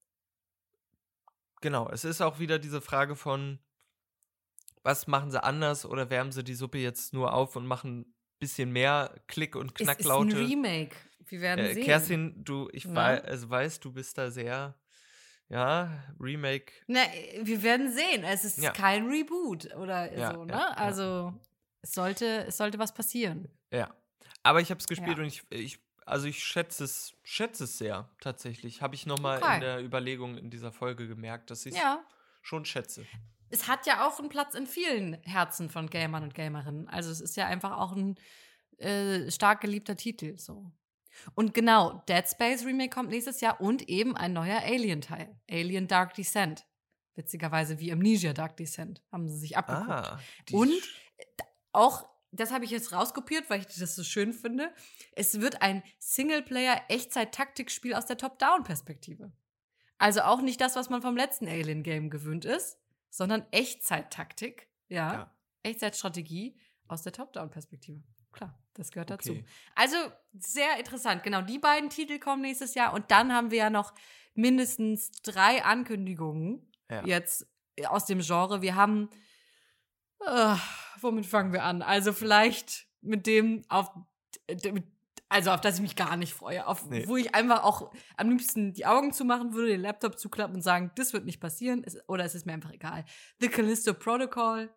[1.61, 3.59] Genau, es ist auch wieder diese Frage von,
[4.83, 8.15] was machen sie anders oder wärmen sie die Suppe jetzt nur auf und machen ein
[8.39, 10.29] bisschen mehr Klick- und Knacklaute?
[10.29, 10.95] Es ist ein Remake.
[11.25, 11.83] Wir werden äh, sehen.
[11.85, 12.93] Kerstin, du, ich ja.
[12.93, 14.75] weiß, also weißt, du bist da sehr,
[15.49, 16.73] ja, Remake.
[16.87, 17.01] Na,
[17.41, 18.23] wir werden sehen.
[18.23, 18.71] Es ist ja.
[18.71, 20.77] kein Reboot oder ja, so, ne?
[20.77, 21.33] also
[21.81, 23.49] es sollte, es sollte was passieren.
[23.71, 23.93] Ja.
[24.43, 28.09] Aber ich habe es gespielt und ich, ich, also ich schätze es, schätze es sehr
[28.19, 28.81] tatsächlich.
[28.81, 29.55] Habe ich nochmal okay.
[29.55, 31.81] in der Überlegung in dieser Folge gemerkt, dass ich es
[32.41, 33.05] schon schätze
[33.53, 36.89] es hat ja auch einen Platz in vielen Herzen von Gamern und Gamerinnen.
[36.89, 38.15] Also es ist ja einfach auch ein
[38.79, 40.39] äh, stark geliebter Titel.
[40.39, 40.71] So.
[41.35, 45.39] Und genau, Dead Space Remake kommt nächstes Jahr und eben ein neuer Alien-Teil.
[45.49, 46.65] Alien Dark Descent.
[47.13, 49.03] Witzigerweise wie Amnesia Dark Descent.
[49.11, 49.87] Haben sie sich abgeguckt.
[49.87, 50.19] Ah,
[50.51, 50.73] und
[51.71, 54.73] auch, das habe ich jetzt rauskopiert, weil ich das so schön finde.
[55.13, 59.31] Es wird ein Singleplayer-Echtzeit-Taktikspiel aus der Top-Down-Perspektive.
[59.97, 62.77] Also auch nicht das, was man vom letzten Alien-Game gewöhnt ist,
[63.09, 64.67] sondern Echtzeit-Taktik.
[64.89, 65.13] Ja.
[65.13, 65.31] ja.
[65.63, 68.03] Echtzeitstrategie aus der Top-Down-Perspektive.
[68.31, 69.31] Klar, das gehört dazu.
[69.31, 69.45] Okay.
[69.75, 69.95] Also
[70.33, 71.23] sehr interessant.
[71.23, 73.93] Genau, die beiden Titel kommen nächstes Jahr und dann haben wir ja noch
[74.33, 77.05] mindestens drei Ankündigungen ja.
[77.05, 77.47] jetzt
[77.85, 78.61] aus dem Genre.
[78.61, 79.09] Wir haben,
[80.27, 80.55] äh,
[81.01, 81.81] womit fangen wir an?
[81.81, 83.91] Also vielleicht mit dem auf,
[85.29, 87.07] also auf das ich mich gar nicht freue, auf nee.
[87.07, 90.91] wo ich einfach auch am liebsten die Augen zumachen würde, den Laptop zuklappen und sagen,
[90.95, 93.05] das wird nicht passieren, oder es ist mir einfach egal.
[93.39, 94.69] The Callisto Protocol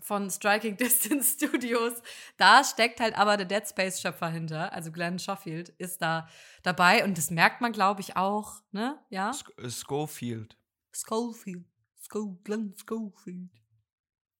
[0.00, 1.94] von Striking Distance Studios.
[2.36, 6.28] Da steckt halt aber der Dead Space Schöpfer hinter, also Glenn Schofield ist da
[6.62, 8.98] dabei und das merkt man, glaube ich, auch, ne?
[9.10, 9.32] Ja.
[9.58, 10.56] Äh, Schofield.
[10.92, 11.64] Schofield.
[12.02, 13.50] Sco Glenn Schofield.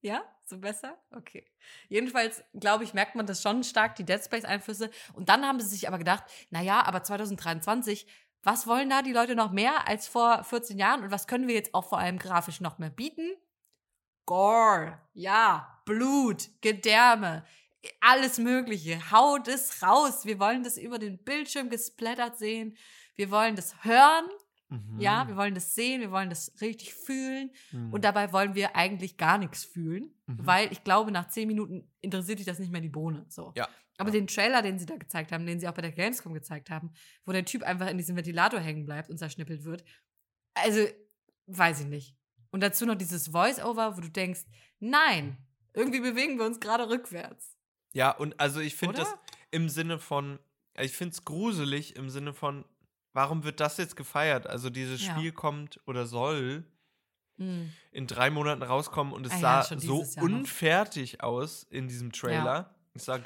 [0.06, 0.96] Ja, so besser?
[1.10, 1.44] Okay.
[1.88, 4.88] Jedenfalls, glaube ich, merkt man das schon stark, die Dead Space-Einflüsse.
[5.14, 8.06] Und dann haben sie sich aber gedacht, naja, aber 2023,
[8.44, 11.02] was wollen da die Leute noch mehr als vor 14 Jahren?
[11.02, 13.32] Und was können wir jetzt auch vor allem grafisch noch mehr bieten?
[14.26, 17.44] Gore, ja, Blut, Gedärme,
[18.00, 19.10] alles Mögliche.
[19.10, 20.24] Haut es raus.
[20.24, 22.76] Wir wollen das über den Bildschirm gesplattert sehen.
[23.16, 24.28] Wir wollen das hören.
[24.68, 24.98] Mhm.
[24.98, 27.50] Ja, wir wollen das sehen, wir wollen das richtig fühlen.
[27.70, 27.92] Mhm.
[27.92, 30.38] Und dabei wollen wir eigentlich gar nichts fühlen, mhm.
[30.46, 33.26] weil ich glaube, nach zehn Minuten interessiert dich das nicht mehr die Bohne.
[33.28, 33.52] So.
[33.56, 33.68] Ja.
[33.98, 36.70] Aber den Trailer, den sie da gezeigt haben, den sie auch bei der Gamescom gezeigt
[36.70, 36.90] haben,
[37.24, 39.84] wo der Typ einfach in diesem Ventilator hängen bleibt und zerschnippelt wird,
[40.54, 40.86] also
[41.46, 42.16] weiß ich nicht.
[42.50, 44.44] Und dazu noch dieses Voice-Over, wo du denkst,
[44.80, 45.38] nein,
[45.72, 47.56] irgendwie bewegen wir uns gerade rückwärts.
[47.92, 49.14] Ja, und also ich finde das
[49.50, 50.38] im Sinne von,
[50.78, 52.64] ich finde es gruselig im Sinne von,
[53.16, 54.46] warum wird das jetzt gefeiert?
[54.46, 55.12] Also dieses ja.
[55.12, 56.64] Spiel kommt oder soll
[57.38, 57.72] mhm.
[57.90, 61.20] in drei Monaten rauskommen und es ah, sah ja, so unfertig noch.
[61.24, 62.54] aus in diesem Trailer.
[62.54, 62.74] Ja.
[62.92, 63.18] Es sah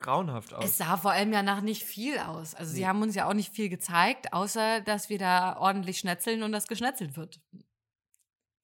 [0.00, 0.64] grauenhaft aus.
[0.64, 2.54] Es sah vor allem ja nach nicht viel aus.
[2.54, 2.78] Also nee.
[2.78, 6.52] sie haben uns ja auch nicht viel gezeigt, außer dass wir da ordentlich schnetzeln und
[6.52, 7.38] das geschnetzelt wird.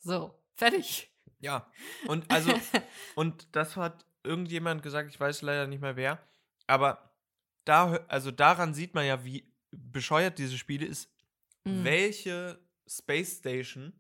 [0.01, 1.11] So, fertig.
[1.41, 1.71] Ja,
[2.07, 2.51] und also,
[3.17, 6.27] und das hat irgendjemand gesagt, ich weiß leider nicht mehr wer,
[6.67, 7.11] aber
[7.67, 11.11] da, also daran sieht man ja, wie bescheuert diese Spiele ist.
[11.65, 11.85] Mhm.
[11.85, 13.93] Welche Space Station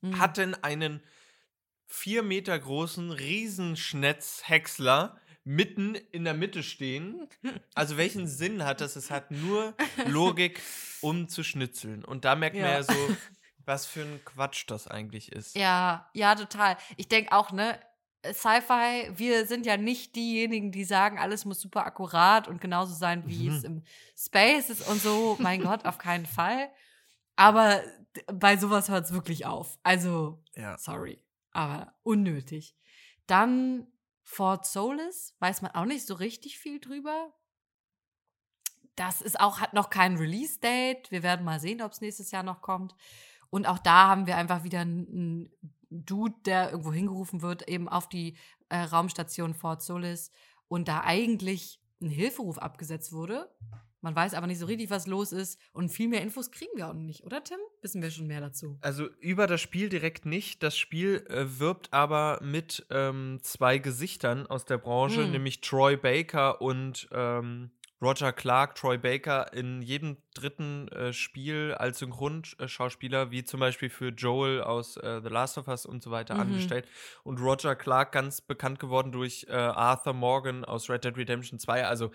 [0.00, 0.18] mhm.
[0.18, 1.02] hat denn einen
[1.86, 7.28] vier Meter großen Riesenschnetzhäcksler mitten in der Mitte stehen?
[7.74, 8.96] Also welchen Sinn hat das?
[8.96, 9.74] Es hat nur
[10.06, 10.60] Logik,
[11.00, 12.04] um zu schnitzeln.
[12.04, 12.62] Und da merkt ja.
[12.62, 13.16] man ja so,
[13.64, 15.56] was für ein Quatsch das eigentlich ist.
[15.56, 16.76] Ja, ja, total.
[16.96, 17.78] Ich denke auch, ne,
[18.24, 23.24] Sci-Fi, wir sind ja nicht diejenigen, die sagen, alles muss super akkurat und genauso sein,
[23.26, 23.56] wie mhm.
[23.56, 23.82] es im
[24.16, 25.36] Space ist und so.
[25.40, 26.70] Mein Gott, auf keinen Fall.
[27.34, 27.82] Aber
[28.32, 29.78] bei sowas hört es wirklich auf.
[29.82, 30.78] Also, ja.
[30.78, 32.76] sorry, aber unnötig.
[33.26, 33.88] Dann
[34.22, 37.32] Fort Solis, weiß man auch nicht so richtig viel drüber.
[38.94, 41.10] Das ist auch, hat noch kein Release-Date.
[41.10, 42.94] Wir werden mal sehen, ob es nächstes Jahr noch kommt.
[43.50, 45.50] Und auch da haben wir einfach wieder einen
[45.92, 48.36] Dude, der irgendwo hingerufen wird, eben auf die
[48.68, 50.30] äh, Raumstation Fort Solis
[50.68, 53.48] und da eigentlich ein Hilferuf abgesetzt wurde.
[54.00, 55.60] Man weiß aber nicht so richtig, was los ist.
[55.72, 57.58] Und viel mehr Infos kriegen wir auch noch nicht, oder Tim?
[57.82, 58.76] Wissen wir schon mehr dazu?
[58.80, 60.62] Also über das Spiel direkt nicht.
[60.62, 65.30] Das Spiel äh, wirbt aber mit ähm, zwei Gesichtern aus der Branche, hm.
[65.30, 67.70] nämlich Troy Baker und ähm,
[68.02, 74.08] Roger Clark, Troy Baker in jedem dritten äh, Spiel als Synchronschauspieler, wie zum Beispiel für
[74.08, 76.40] Joel aus äh, The Last of Us und so weiter mhm.
[76.40, 76.88] angestellt.
[77.22, 81.86] Und Roger Clark ganz bekannt geworden durch äh, Arthur Morgan aus Red Dead Redemption 2.
[81.86, 82.10] Also,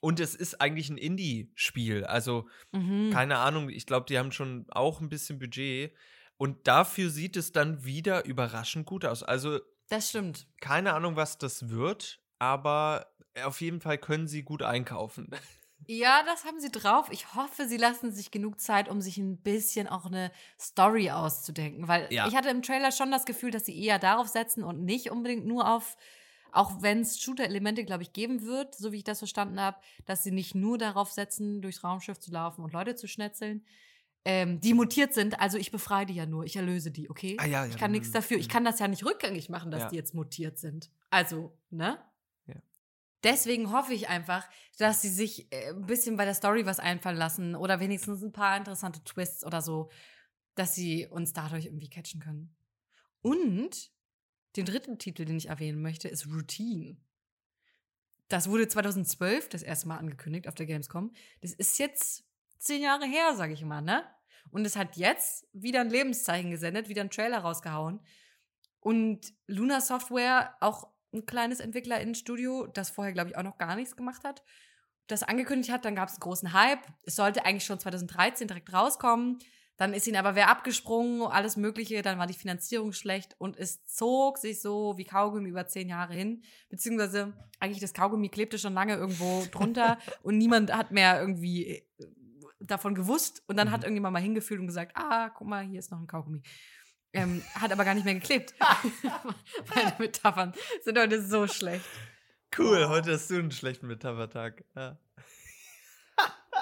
[0.00, 2.04] und es ist eigentlich ein Indie-Spiel.
[2.04, 3.10] Also, mhm.
[3.12, 5.92] keine Ahnung, ich glaube, die haben schon auch ein bisschen Budget.
[6.38, 9.22] Und dafür sieht es dann wieder überraschend gut aus.
[9.22, 10.48] Also, das stimmt.
[10.60, 13.06] Keine Ahnung, was das wird, aber
[13.44, 15.30] auf jeden Fall können sie gut einkaufen.
[15.86, 17.08] Ja, das haben sie drauf.
[17.12, 21.86] Ich hoffe, sie lassen sich genug Zeit, um sich ein bisschen auch eine Story auszudenken.
[21.86, 22.26] Weil ja.
[22.26, 25.46] ich hatte im Trailer schon das Gefühl, dass sie eher darauf setzen und nicht unbedingt
[25.46, 25.96] nur auf,
[26.50, 30.22] auch wenn es Shooter-Elemente, glaube ich, geben wird, so wie ich das verstanden habe, dass
[30.22, 33.64] sie nicht nur darauf setzen, durchs Raumschiff zu laufen und Leute zu schnetzeln,
[34.24, 35.38] ähm, die mutiert sind.
[35.38, 37.36] Also ich befreie die ja nur, ich erlöse die, okay?
[37.38, 38.38] Ah, ja, ja, ich kann nichts dafür.
[38.38, 40.90] Ich kann das ja nicht rückgängig machen, dass die jetzt mutiert sind.
[41.10, 41.98] Also, ne?
[43.26, 47.16] Deswegen hoffe ich einfach, dass sie sich äh, ein bisschen bei der Story was einfallen
[47.16, 49.90] lassen oder wenigstens ein paar interessante Twists oder so,
[50.54, 52.56] dass sie uns dadurch irgendwie catchen können.
[53.20, 53.90] Und
[54.54, 56.96] den dritten Titel, den ich erwähnen möchte, ist Routine.
[58.28, 61.12] Das wurde 2012 das erste Mal angekündigt auf der Gamescom.
[61.42, 62.24] Das ist jetzt
[62.58, 64.04] zehn Jahre her, sage ich mal, ne?
[64.50, 68.00] Und es hat jetzt wieder ein Lebenszeichen gesendet, wieder ein Trailer rausgehauen.
[68.80, 73.96] Und Luna Software, auch ein kleines Entwicklerinnenstudio, das vorher, glaube ich, auch noch gar nichts
[73.96, 74.42] gemacht hat,
[75.06, 75.84] das angekündigt hat.
[75.84, 76.80] Dann gab es einen großen Hype.
[77.04, 79.38] Es sollte eigentlich schon 2013 direkt rauskommen.
[79.76, 82.00] Dann ist ihnen aber wer abgesprungen, alles Mögliche.
[82.02, 86.14] Dann war die Finanzierung schlecht und es zog sich so wie Kaugummi über zehn Jahre
[86.14, 86.42] hin.
[86.70, 91.84] Beziehungsweise eigentlich das Kaugummi klebte schon lange irgendwo drunter und niemand hat mehr irgendwie äh,
[92.60, 93.42] davon gewusst.
[93.48, 93.72] Und dann mhm.
[93.72, 96.42] hat irgendjemand mal hingefühlt und gesagt, ah, guck mal, hier ist noch ein Kaugummi.
[97.12, 98.54] Ähm, hat aber gar nicht mehr geklebt.
[99.74, 101.84] Meine Metaphern sind heute so schlecht.
[102.56, 104.64] Cool, heute hast du einen schlechten Metaphertag.
[104.74, 104.98] Ja.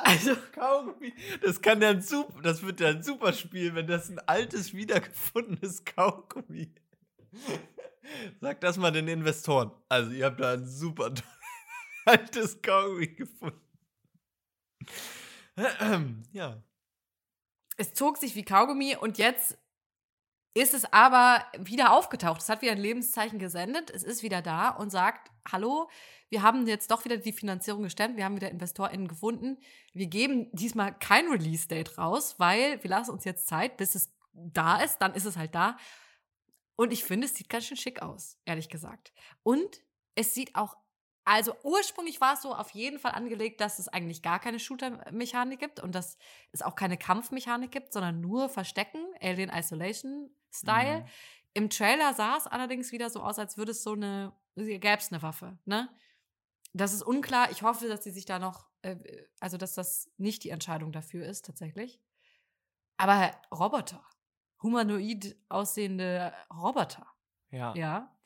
[0.04, 4.10] Also Kaugummi, das kann ja ein super, das wird ja ein super Spiel, wenn das
[4.10, 6.74] ein altes wiedergefundenes Kaugummi.
[8.40, 9.70] Sag das mal den Investoren.
[9.88, 11.14] Also ihr habt da ein super
[12.04, 13.60] altes Kaugummi gefunden.
[16.32, 16.62] ja.
[17.76, 19.58] Es zog sich wie Kaugummi und jetzt
[20.54, 22.40] ist es aber wieder aufgetaucht.
[22.40, 23.90] Es hat wieder ein Lebenszeichen gesendet.
[23.90, 25.90] Es ist wieder da und sagt, hallo,
[26.30, 28.16] wir haben jetzt doch wieder die Finanzierung gestemmt.
[28.16, 29.58] Wir haben wieder InvestorInnen gefunden.
[29.92, 34.80] Wir geben diesmal kein Release-Date raus, weil wir lassen uns jetzt Zeit, bis es da
[34.80, 34.98] ist.
[34.98, 35.76] Dann ist es halt da.
[36.76, 39.12] Und ich finde, es sieht ganz schön schick aus, ehrlich gesagt.
[39.42, 39.82] Und
[40.14, 40.76] es sieht auch
[41.26, 45.58] also ursprünglich war es so auf jeden Fall angelegt, dass es eigentlich gar keine Shooter-Mechanik
[45.58, 46.18] gibt und dass
[46.52, 49.50] es auch keine Kampfmechanik gibt, sondern nur Verstecken, Alien
[50.54, 51.00] Isolation-Style.
[51.00, 51.06] Mhm.
[51.54, 55.12] Im Trailer sah es allerdings wieder so aus, als würde es so eine, gäbe es
[55.12, 55.88] eine Waffe, ne?
[56.72, 57.52] Das ist unklar.
[57.52, 58.96] Ich hoffe, dass sie sich da noch, äh,
[59.38, 62.00] also dass das nicht die Entscheidung dafür ist, tatsächlich.
[62.96, 64.04] Aber Roboter,
[64.60, 67.06] humanoid aussehende Roboter.
[67.50, 67.74] Ja.
[67.76, 68.16] Ja.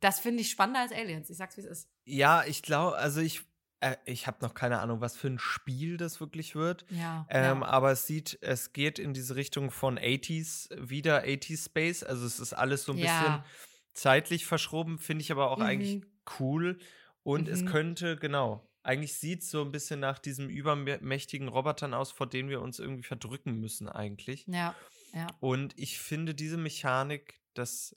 [0.00, 1.30] Das finde ich spannender als Aliens.
[1.30, 1.90] Ich sag's, wie es ist.
[2.04, 3.46] Ja, ich glaube, also ich,
[3.84, 6.86] äh, ich habe noch keine Ahnung, was für ein Spiel das wirklich wird.
[6.90, 7.66] Ja, ähm, ja.
[7.66, 12.02] Aber es sieht, es geht in diese Richtung von 80s, wieder 80s Space.
[12.02, 13.04] Also es ist alles so ein ja.
[13.04, 13.44] bisschen
[13.92, 15.64] zeitlich verschoben, finde ich aber auch mhm.
[15.64, 16.02] eigentlich
[16.40, 16.78] cool.
[17.22, 17.54] Und mhm.
[17.54, 22.26] es könnte, genau, eigentlich sieht es so ein bisschen nach diesem übermächtigen Robotern aus, vor
[22.26, 24.46] denen wir uns irgendwie verdrücken müssen, eigentlich.
[24.46, 24.74] Ja,
[25.12, 25.26] ja.
[25.40, 27.96] Und ich finde diese Mechanik, das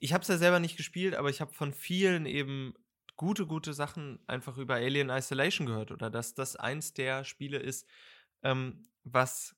[0.00, 2.74] ich habe es ja selber nicht gespielt, aber ich habe von vielen eben
[3.18, 7.86] gute, gute Sachen einfach über Alien Isolation gehört oder dass das eins der Spiele ist,
[8.42, 9.54] ähm, was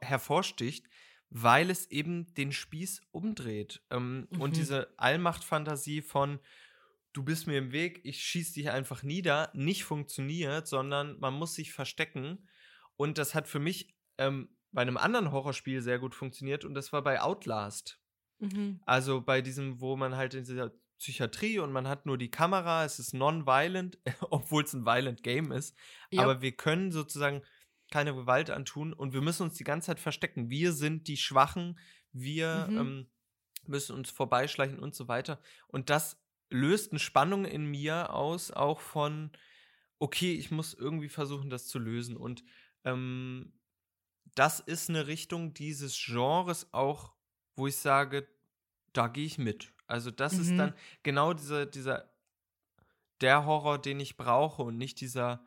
[0.00, 0.88] hervorsticht,
[1.28, 3.82] weil es eben den Spieß umdreht.
[3.90, 4.40] Ähm, mhm.
[4.40, 6.40] Und diese Allmachtfantasie von
[7.12, 11.54] du bist mir im Weg, ich schieß dich einfach nieder, nicht funktioniert, sondern man muss
[11.54, 12.46] sich verstecken.
[12.96, 16.92] Und das hat für mich ähm, bei einem anderen Horrorspiel sehr gut funktioniert und das
[16.92, 17.98] war bei Outlast.
[18.38, 18.80] Mhm.
[18.84, 22.84] Also bei diesem, wo man halt in dieser Psychiatrie und man hat nur die Kamera,
[22.84, 23.98] es ist non-violent,
[24.30, 25.76] obwohl es ein violent Game ist.
[26.10, 26.22] Ja.
[26.22, 27.42] Aber wir können sozusagen
[27.90, 30.50] keine Gewalt antun und wir müssen uns die ganze Zeit verstecken.
[30.50, 31.78] Wir sind die Schwachen,
[32.12, 32.78] wir Mhm.
[32.78, 33.10] ähm,
[33.66, 35.40] müssen uns vorbeischleichen und so weiter.
[35.68, 36.20] Und das
[36.50, 39.32] löst eine Spannung in mir aus, auch von,
[39.98, 42.16] okay, ich muss irgendwie versuchen, das zu lösen.
[42.16, 42.44] Und
[42.84, 43.52] ähm,
[44.34, 47.12] das ist eine Richtung dieses Genres auch,
[47.56, 48.28] wo ich sage,
[48.92, 49.72] da gehe ich mit.
[49.86, 50.58] Also das ist Mhm.
[50.58, 52.10] dann genau dieser, dieser,
[53.20, 55.44] der Horror, den ich brauche und nicht dieser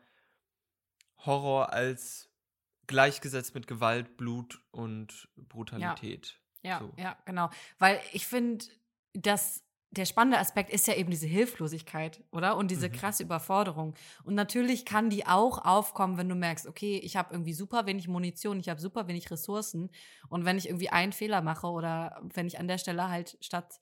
[1.18, 2.30] Horror als
[2.86, 6.40] gleichgesetzt mit Gewalt, Blut und Brutalität.
[6.62, 6.92] Ja, So.
[6.96, 7.50] ja, genau.
[7.78, 8.64] Weil ich finde,
[9.12, 12.56] dass der spannende Aspekt ist ja eben diese Hilflosigkeit, oder?
[12.56, 12.92] Und diese Mhm.
[12.92, 13.94] krasse Überforderung.
[14.22, 18.06] Und natürlich kann die auch aufkommen, wenn du merkst, okay, ich habe irgendwie super wenig
[18.06, 19.90] Munition, ich habe super wenig Ressourcen.
[20.28, 23.80] Und wenn ich irgendwie einen Fehler mache oder wenn ich an der Stelle halt statt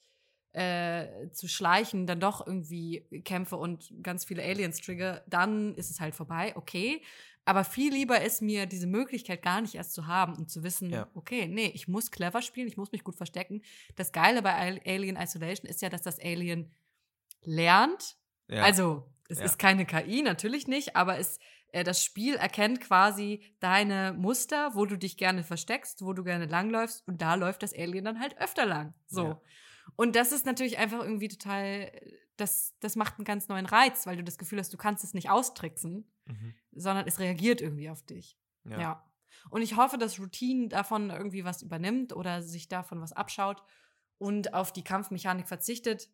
[0.53, 6.01] äh, zu schleichen, dann doch irgendwie kämpfe und ganz viele Aliens trigger, dann ist es
[6.01, 7.03] halt vorbei, okay.
[7.45, 10.91] Aber viel lieber ist mir diese Möglichkeit gar nicht erst zu haben und zu wissen,
[10.91, 11.09] Ja.
[11.15, 13.63] okay, nee, ich muss clever spielen, ich muss mich gut verstecken.
[13.97, 16.71] Das Geile bei Al- Alien Isolation ist ja, dass das Alien
[17.43, 18.17] lernt.
[18.49, 18.63] Ja.
[18.65, 19.45] Also, es Ja.
[19.45, 21.39] ist keine KI, natürlich nicht, aber es,
[21.73, 26.47] äh, das Spiel erkennt quasi deine Muster, wo du dich gerne versteckst, wo du gerne
[26.47, 28.95] langläufst und da läuft das Alien dann halt öfter lang.
[29.07, 29.41] So.
[29.97, 31.91] Und das ist natürlich einfach irgendwie total,
[32.37, 35.15] das, das macht einen ganz neuen Reiz, weil du das Gefühl hast, du kannst es
[35.15, 36.55] nicht austricksen, Mhm.
[36.73, 38.37] sondern es reagiert irgendwie auf dich.
[38.65, 38.81] Ja.
[38.81, 39.05] Ja.
[39.51, 43.63] Und ich hoffe, dass Routine davon irgendwie was übernimmt oder sich davon was abschaut
[44.19, 46.11] und auf die Kampfmechanik verzichtet.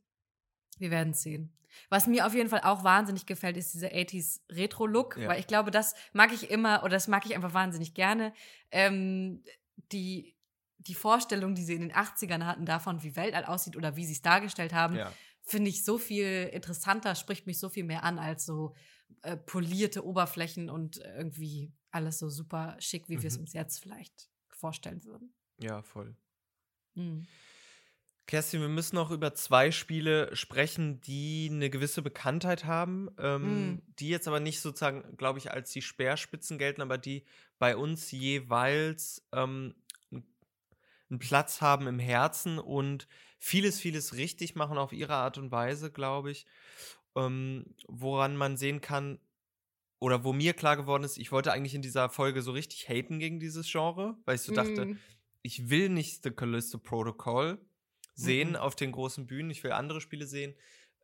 [0.79, 1.53] Wir werden es sehen.
[1.89, 5.29] Was mir auf jeden Fall auch wahnsinnig gefällt, ist dieser 80s Retro-Look, Ja.
[5.29, 8.33] weil ich glaube, das mag ich immer oder das mag ich einfach wahnsinnig gerne.
[8.71, 9.43] Ähm,
[9.91, 10.34] die,
[10.87, 14.13] die Vorstellung, die sie in den 80ern hatten davon, wie Weltall aussieht oder wie sie
[14.13, 15.13] es dargestellt haben, Ja.
[15.43, 18.75] finde ich so viel interessanter, spricht mich so viel mehr an als so
[19.23, 23.43] äh, polierte Oberflächen und irgendwie alles so super schick, wie wir es Mhm.
[23.43, 25.35] uns jetzt vielleicht vorstellen würden.
[25.59, 26.17] ja, voll.
[26.95, 27.27] Mhm.
[28.27, 33.83] Kerstin, wir müssen noch über zwei Spiele sprechen, die eine gewisse Bekanntheit haben, ähm, Mm.
[33.99, 37.27] die jetzt aber nicht sozusagen, glaube ich, als die Speerspitzen gelten, aber die
[37.59, 39.75] bei uns jeweils ähm,
[41.15, 43.09] einen Platz haben im Herzen und
[43.39, 46.47] vieles, vieles richtig machen auf ihre Art und Weise, glaube ich,
[47.17, 49.21] ähm, woran man sehen kann,
[50.01, 53.19] oder wo mir klar geworden ist, ich wollte eigentlich in dieser Folge so richtig haten
[53.19, 54.99] gegen dieses Genre, weil ich so dachte, Mhm.
[55.43, 57.59] ich will nicht The Callisto Protocol
[58.15, 58.57] sehen Mhm.
[58.57, 60.55] auf den großen Bühnen, ich will andere Spiele sehen,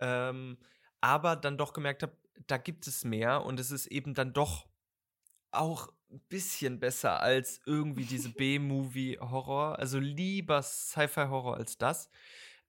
[0.01, 0.59] ähm,
[1.01, 4.69] aber dann doch gemerkt habe, da gibt es mehr und es ist eben dann doch
[5.53, 12.11] auch ein bisschen besser als irgendwie diese B-Movie-Horror, also lieber Sci-Fi-Horror als das.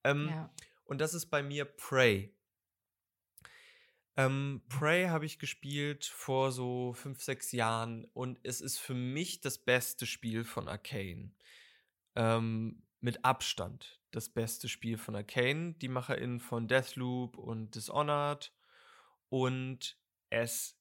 [0.04, 0.54] Ähm, Ja.
[0.86, 2.36] Und das ist bei mir Prey.
[4.18, 9.39] Ähm, Prey habe ich gespielt vor so fünf, sechs Jahren und es ist für mich
[9.39, 11.32] das beste Spiel von Arcane.
[12.16, 15.74] Ähm, mit Abstand das beste Spiel von Arcane.
[15.74, 18.54] Die MacherInnen von Deathloop und Dishonored.
[19.30, 19.98] Und
[20.30, 20.78] es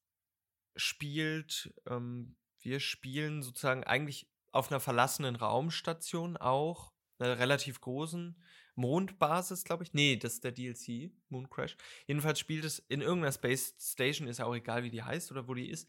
[0.76, 8.40] spielt, ähm, wir spielen sozusagen eigentlich auf einer verlassenen Raumstation auch, einer relativ großen
[8.74, 9.92] Mondbasis, glaube ich.
[9.92, 11.76] Nee, das ist der DLC, Moon Crash.
[12.06, 15.46] Jedenfalls spielt es in irgendeiner Space Station, ist ja auch egal, wie die heißt oder
[15.48, 15.88] wo die ist.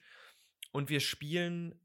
[0.72, 1.80] Und wir spielen.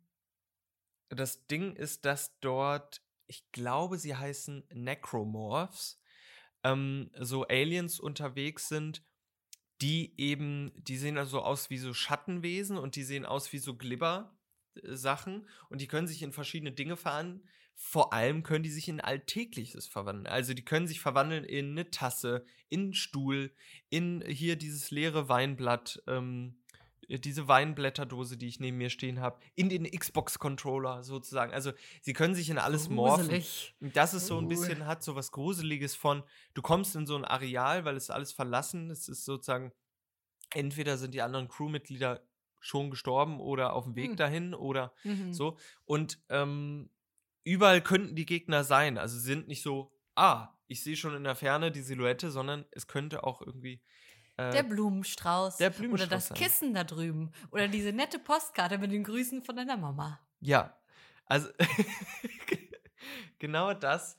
[1.08, 6.00] Das Ding ist, dass dort, ich glaube, sie heißen Necromorphs,
[6.64, 9.04] ähm, so Aliens unterwegs sind,
[9.80, 13.76] die eben, die sehen also aus wie so Schattenwesen und die sehen aus wie so
[14.76, 17.46] Glibber-Sachen und die können sich in verschiedene Dinge verwandeln.
[17.78, 20.26] Vor allem können die sich in Alltägliches verwandeln.
[20.26, 23.52] Also die können sich verwandeln in eine Tasse, in einen Stuhl,
[23.90, 26.56] in hier dieses leere Weinblatt, ähm,
[27.08, 31.52] diese Weinblätterdose, die ich neben mir stehen habe, in den Xbox-Controller sozusagen.
[31.52, 33.26] Also sie können sich in alles morphen.
[33.26, 33.74] Gruselig.
[33.80, 36.22] Und Das ist so ein bisschen, hat so was Gruseliges von,
[36.54, 38.90] du kommst in so ein Areal, weil es alles verlassen.
[38.90, 39.70] Es ist sozusagen,
[40.54, 42.26] entweder sind die anderen Crewmitglieder
[42.66, 44.16] schon gestorben oder auf dem Weg Hm.
[44.16, 45.32] dahin oder Mhm.
[45.32, 45.56] so.
[45.84, 46.90] Und ähm,
[47.44, 48.98] überall könnten die Gegner sein.
[48.98, 52.86] Also sind nicht so, ah, ich sehe schon in der Ferne die Silhouette, sondern es
[52.86, 53.80] könnte auch irgendwie.
[54.36, 55.56] äh, Der Blumenstrauß.
[55.58, 56.36] der Oder Blumenstrauß das sein.
[56.38, 57.30] Kissen da drüben.
[57.52, 60.20] Oder diese nette Postkarte mit den Grüßen von deiner Mama.
[60.40, 60.76] Ja,
[61.24, 61.48] also
[63.38, 64.16] genau das.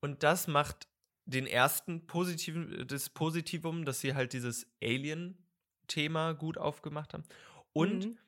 [0.00, 0.88] Und das macht
[1.26, 7.24] den ersten positiven, das Positivum, dass sie halt dieses Alien-Thema gut aufgemacht haben.
[7.72, 8.18] Und Mhm.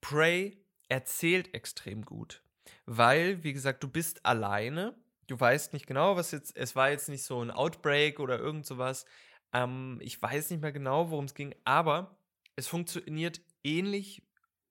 [0.00, 2.42] Prey erzählt extrem gut.
[2.86, 4.96] Weil, wie gesagt, du bist alleine.
[5.26, 8.66] Du weißt nicht genau, was jetzt, es war jetzt nicht so ein Outbreak oder irgend
[8.66, 9.04] sowas,
[9.52, 12.18] Ähm, ich weiß nicht mehr genau, worum es ging, aber
[12.54, 14.22] es funktioniert ähnlich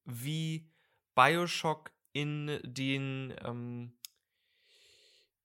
[0.06, 0.70] wie
[1.16, 3.98] Bioshock in den ähm,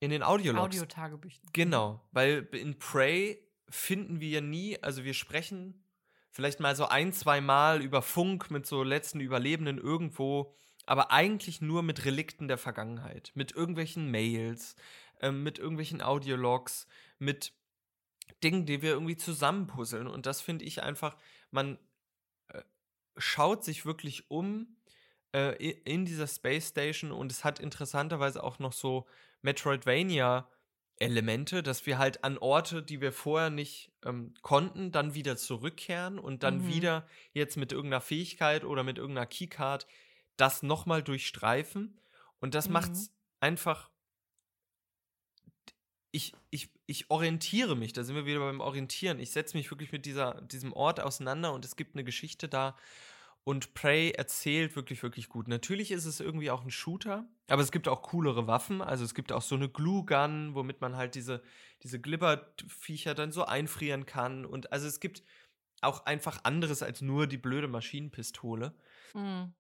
[0.00, 0.64] in den Audiologs.
[0.66, 1.48] Audiotagebüchern.
[1.54, 5.81] Genau, weil in Prey finden wir nie, also wir sprechen
[6.32, 10.54] vielleicht mal so ein, zwei Mal über Funk mit so letzten Überlebenden irgendwo,
[10.86, 14.74] aber eigentlich nur mit Relikten der Vergangenheit, mit irgendwelchen Mails,
[15.20, 17.52] äh, mit irgendwelchen Audiologs, mit
[18.42, 20.08] Dingen, die wir irgendwie zusammenpuzzeln.
[20.08, 21.16] Und das finde ich einfach,
[21.50, 21.78] man
[22.48, 22.62] äh,
[23.16, 24.76] schaut sich wirklich um
[25.32, 25.54] äh,
[25.84, 29.06] in dieser Space Station und es hat interessanterweise auch noch so
[29.42, 30.48] Metroidvania
[31.02, 36.18] Elemente, dass wir halt an Orte, die wir vorher nicht ähm, konnten, dann wieder zurückkehren
[36.18, 36.68] und dann mhm.
[36.68, 39.86] wieder jetzt mit irgendeiner Fähigkeit oder mit irgendeiner Keycard
[40.36, 42.00] das nochmal durchstreifen.
[42.40, 42.74] Und das mhm.
[42.74, 43.90] macht's einfach.
[46.10, 49.18] Ich, ich, ich orientiere mich, da sind wir wieder beim Orientieren.
[49.18, 52.76] Ich setze mich wirklich mit dieser, diesem Ort auseinander und es gibt eine Geschichte da.
[53.44, 55.48] Und Prey erzählt wirklich, wirklich gut.
[55.48, 58.80] Natürlich ist es irgendwie auch ein Shooter, aber es gibt auch coolere Waffen.
[58.80, 61.42] Also es gibt auch so eine Glue Gun, womit man halt diese,
[61.82, 64.46] diese Glibber-Viecher dann so einfrieren kann.
[64.46, 65.24] Und also es gibt
[65.80, 68.74] auch einfach anderes als nur die blöde Maschinenpistole.
[69.12, 69.52] Mhm.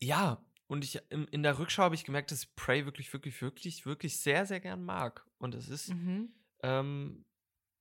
[0.00, 3.84] Ja, und ich in, in der Rückschau habe ich gemerkt, dass Prey wirklich, wirklich, wirklich,
[3.84, 5.26] wirklich sehr, sehr gern mag.
[5.38, 6.32] Und es ist mhm.
[6.62, 7.24] ähm,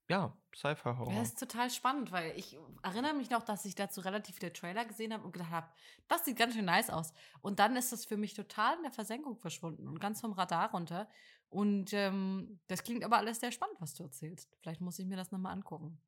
[0.10, 1.14] ja, Sci-Fi-Horror.
[1.14, 4.86] Das ist total spannend, weil ich erinnere mich noch, dass ich dazu relativ viele Trailer
[4.86, 5.68] gesehen habe und gedacht habe,
[6.08, 7.14] das sieht ganz schön nice aus.
[7.42, 10.72] Und dann ist das für mich total in der Versenkung verschwunden und ganz vom Radar
[10.72, 11.10] runter.
[11.50, 14.58] Und ähm, das klingt aber alles sehr spannend, was du erzählst.
[14.62, 16.00] Vielleicht muss ich mir das nochmal angucken.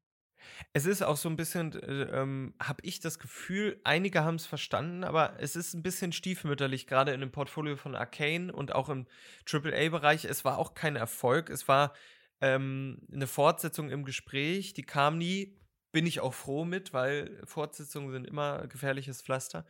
[0.72, 4.46] Es ist auch so ein bisschen, äh, ähm, habe ich das Gefühl, einige haben es
[4.46, 8.88] verstanden, aber es ist ein bisschen stiefmütterlich, gerade in dem Portfolio von Arcane und auch
[8.88, 9.06] im
[9.46, 10.26] AAA-Bereich.
[10.26, 11.50] Es war auch kein Erfolg.
[11.50, 11.94] Es war
[12.42, 15.58] ähm, eine Fortsetzung im Gespräch, die kam nie.
[15.92, 19.66] Bin ich auch froh mit, weil Fortsetzungen sind immer gefährliches Pflaster.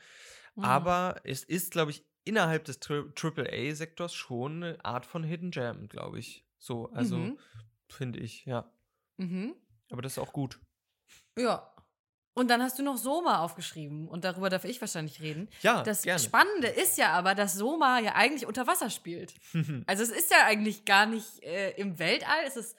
[0.55, 0.63] Mhm.
[0.65, 6.19] Aber es ist, glaube ich, innerhalb des AAA-Sektors schon eine Art von Hidden Gem, glaube
[6.19, 6.45] ich.
[6.57, 7.39] So, also mhm.
[7.87, 8.71] finde ich, ja.
[9.17, 9.55] Mhm.
[9.89, 10.59] Aber das ist auch gut.
[11.37, 11.73] Ja,
[12.39, 15.49] und dann hast du noch Soma aufgeschrieben und darüber darf ich wahrscheinlich reden.
[15.61, 16.19] Ja, das gerne.
[16.21, 19.33] Spannende ist ja aber, dass Soma ja eigentlich unter Wasser spielt.
[19.87, 22.77] also es ist ja eigentlich gar nicht äh, im Weltall, es ist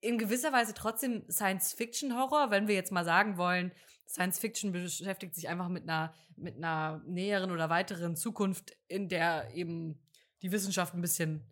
[0.00, 3.72] in gewisser Weise trotzdem Science-Fiction-Horror, wenn wir jetzt mal sagen wollen,
[4.08, 10.00] Science-Fiction beschäftigt sich einfach mit einer, mit einer näheren oder weiteren Zukunft, in der eben
[10.42, 11.44] die Wissenschaft ein bisschen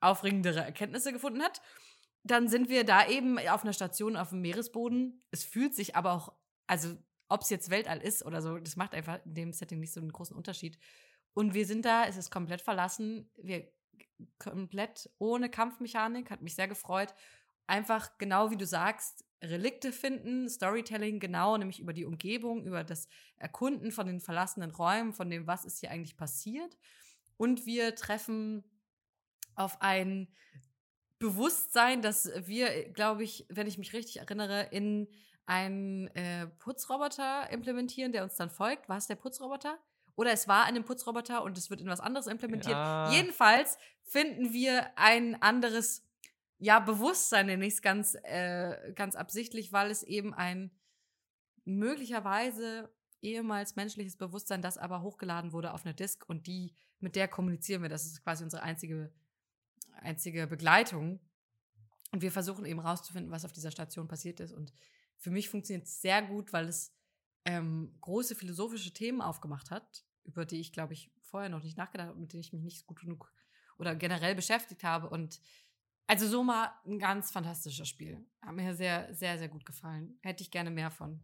[0.00, 1.62] aufregendere Erkenntnisse gefunden hat.
[2.24, 5.22] Dann sind wir da eben auf einer Station auf dem Meeresboden.
[5.30, 6.32] Es fühlt sich aber auch
[6.70, 6.96] also,
[7.28, 10.00] ob es jetzt Weltall ist oder so, das macht einfach in dem Setting nicht so
[10.00, 10.78] einen großen Unterschied.
[11.34, 13.68] Und wir sind da, es ist komplett verlassen, wir
[14.38, 17.12] komplett ohne Kampfmechanik, hat mich sehr gefreut.
[17.66, 23.08] Einfach genau wie du sagst, Relikte finden, Storytelling genau, nämlich über die Umgebung, über das
[23.36, 26.78] Erkunden von den verlassenen Räumen, von dem, was ist hier eigentlich passiert.
[27.36, 28.62] Und wir treffen
[29.56, 30.28] auf ein
[31.18, 35.08] Bewusstsein, dass wir, glaube ich, wenn ich mich richtig erinnere, in
[35.50, 38.88] einen äh, Putzroboter implementieren, der uns dann folgt.
[38.88, 39.80] War es der Putzroboter?
[40.14, 42.76] Oder es war ein Putzroboter und es wird in was anderes implementiert.
[42.76, 43.10] Ja.
[43.10, 46.06] Jedenfalls finden wir ein anderes,
[46.58, 50.70] ja, Bewusstsein, nenne ich es ganz, äh, ganz absichtlich, weil es eben ein
[51.64, 52.88] möglicherweise
[53.20, 57.82] ehemals menschliches Bewusstsein, das aber hochgeladen wurde auf einer Disk und die, mit der kommunizieren
[57.82, 57.88] wir.
[57.88, 59.12] Das ist quasi unsere einzige,
[59.96, 61.18] einzige Begleitung.
[62.12, 64.52] Und wir versuchen eben rauszufinden, was auf dieser Station passiert ist.
[64.52, 64.72] Und
[65.20, 66.92] für mich funktioniert es sehr gut, weil es
[67.44, 72.08] ähm, große philosophische Themen aufgemacht hat, über die ich, glaube ich, vorher noch nicht nachgedacht
[72.08, 73.32] habe, mit denen ich mich nicht gut genug
[73.78, 75.08] oder generell beschäftigt habe.
[75.08, 75.40] Und
[76.06, 78.26] also Soma, ein ganz fantastisches Spiel.
[78.42, 80.18] Hat mir sehr, sehr, sehr gut gefallen.
[80.22, 81.22] Hätte ich gerne mehr von.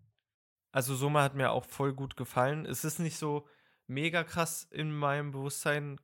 [0.72, 2.66] Also Soma hat mir auch voll gut gefallen.
[2.66, 3.48] Es ist nicht so
[3.86, 5.98] mega krass in meinem Bewusstsein,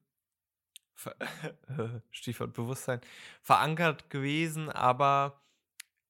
[2.10, 3.00] Stichwort Bewusstsein,
[3.42, 5.42] verankert gewesen, aber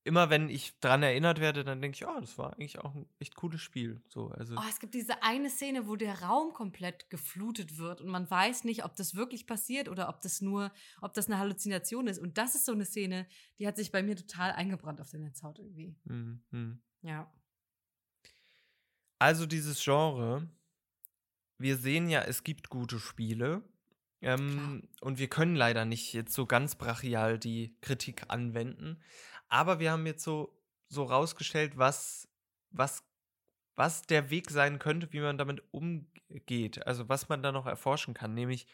[0.05, 3.07] immer wenn ich dran erinnert werde, dann denke ich, oh, das war eigentlich auch ein
[3.19, 4.03] echt cooles Spiel.
[4.09, 8.09] So, also oh, es gibt diese eine Szene, wo der Raum komplett geflutet wird und
[8.09, 12.09] man weiß nicht, ob das wirklich passiert oder ob das nur, ob das eine Halluzination
[12.09, 12.19] ist.
[12.19, 13.27] Und das ist so eine Szene,
[13.59, 15.95] die hat sich bei mir total eingebrannt auf der Netzhaut irgendwie.
[16.05, 16.81] Mhm.
[17.03, 17.33] Ja.
[19.19, 20.49] Also dieses Genre,
[21.59, 23.63] wir sehen ja, es gibt gute Spiele.
[24.23, 29.01] Ähm, und wir können leider nicht jetzt so ganz brachial die Kritik anwenden.
[29.53, 32.27] Aber wir haben jetzt so, so rausgestellt, was,
[32.71, 33.05] was,
[33.77, 36.87] was der Weg sein könnte, wie man damit umgeht.
[36.87, 38.33] Also was man da noch erforschen kann.
[38.33, 38.67] Nämlich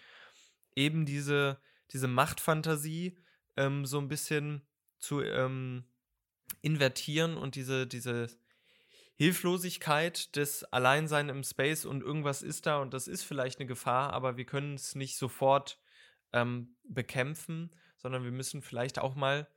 [0.76, 1.60] eben diese,
[1.90, 3.18] diese Machtfantasie
[3.56, 4.62] ähm, so ein bisschen
[5.00, 5.82] zu, ähm,
[6.62, 8.28] invertieren und diese, diese
[9.16, 14.12] Hilflosigkeit des Alleinsein im Space und irgendwas ist da und das ist vielleicht eine Gefahr,
[14.12, 15.80] aber wir können es nicht sofort
[16.32, 19.48] ähm, bekämpfen, sondern wir müssen vielleicht auch mal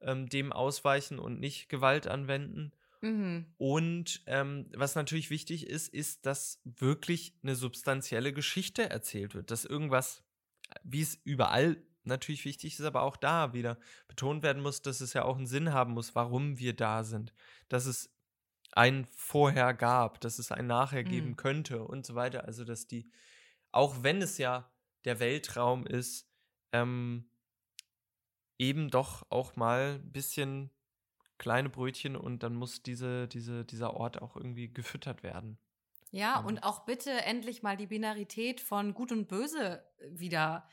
[0.00, 2.72] ähm, dem ausweichen und nicht Gewalt anwenden.
[3.00, 3.46] Mhm.
[3.58, 9.64] Und ähm, was natürlich wichtig ist, ist, dass wirklich eine substanzielle Geschichte erzählt wird, dass
[9.64, 10.24] irgendwas,
[10.82, 13.78] wie es überall natürlich wichtig ist, aber auch da wieder
[14.08, 17.32] betont werden muss, dass es ja auch einen Sinn haben muss, warum wir da sind.
[17.68, 18.10] Dass es
[18.72, 21.36] ein Vorher gab, dass es ein Nachher geben mhm.
[21.36, 22.44] könnte und so weiter.
[22.44, 23.10] Also, dass die,
[23.70, 24.70] auch wenn es ja
[25.04, 26.28] der Weltraum ist,
[26.72, 27.30] ähm,
[28.58, 30.70] eben doch auch mal ein bisschen
[31.38, 35.58] kleine Brötchen und dann muss diese, diese, dieser Ort auch irgendwie gefüttert werden.
[36.10, 40.68] Ja, und auch bitte endlich mal die Binarität von Gut und Böse wieder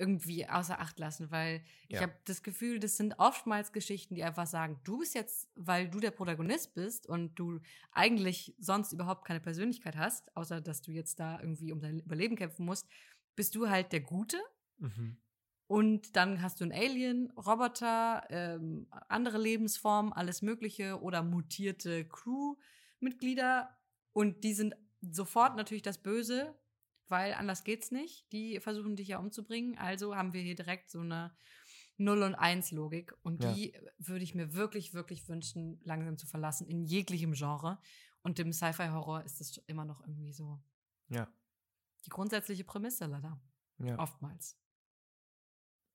[0.00, 2.02] irgendwie außer Acht lassen, weil ich ja.
[2.02, 6.00] habe das Gefühl, das sind oftmals Geschichten, die einfach sagen, du bist jetzt, weil du
[6.00, 7.60] der Protagonist bist und du
[7.92, 12.34] eigentlich sonst überhaupt keine Persönlichkeit hast, außer dass du jetzt da irgendwie um dein Überleben
[12.34, 12.88] kämpfen musst,
[13.36, 14.38] bist du halt der Gute.
[14.78, 15.18] Mhm.
[15.70, 23.70] Und dann hast du einen Alien, Roboter, ähm, andere Lebensformen, alles Mögliche oder mutierte Crewmitglieder.
[24.12, 26.58] Und die sind sofort natürlich das Böse,
[27.06, 28.32] weil anders geht's nicht.
[28.32, 29.78] Die versuchen dich ja umzubringen.
[29.78, 31.32] Also haben wir hier direkt so eine
[31.98, 33.14] 0 und 1 Logik.
[33.22, 33.52] Und ja.
[33.52, 37.78] die würde ich mir wirklich, wirklich wünschen, langsam zu verlassen, in jeglichem Genre.
[38.22, 40.60] Und im Sci-Fi-Horror ist das immer noch irgendwie so.
[41.10, 41.32] Ja.
[42.06, 43.40] Die grundsätzliche Prämisse leider.
[43.78, 44.00] Ja.
[44.00, 44.59] Oftmals.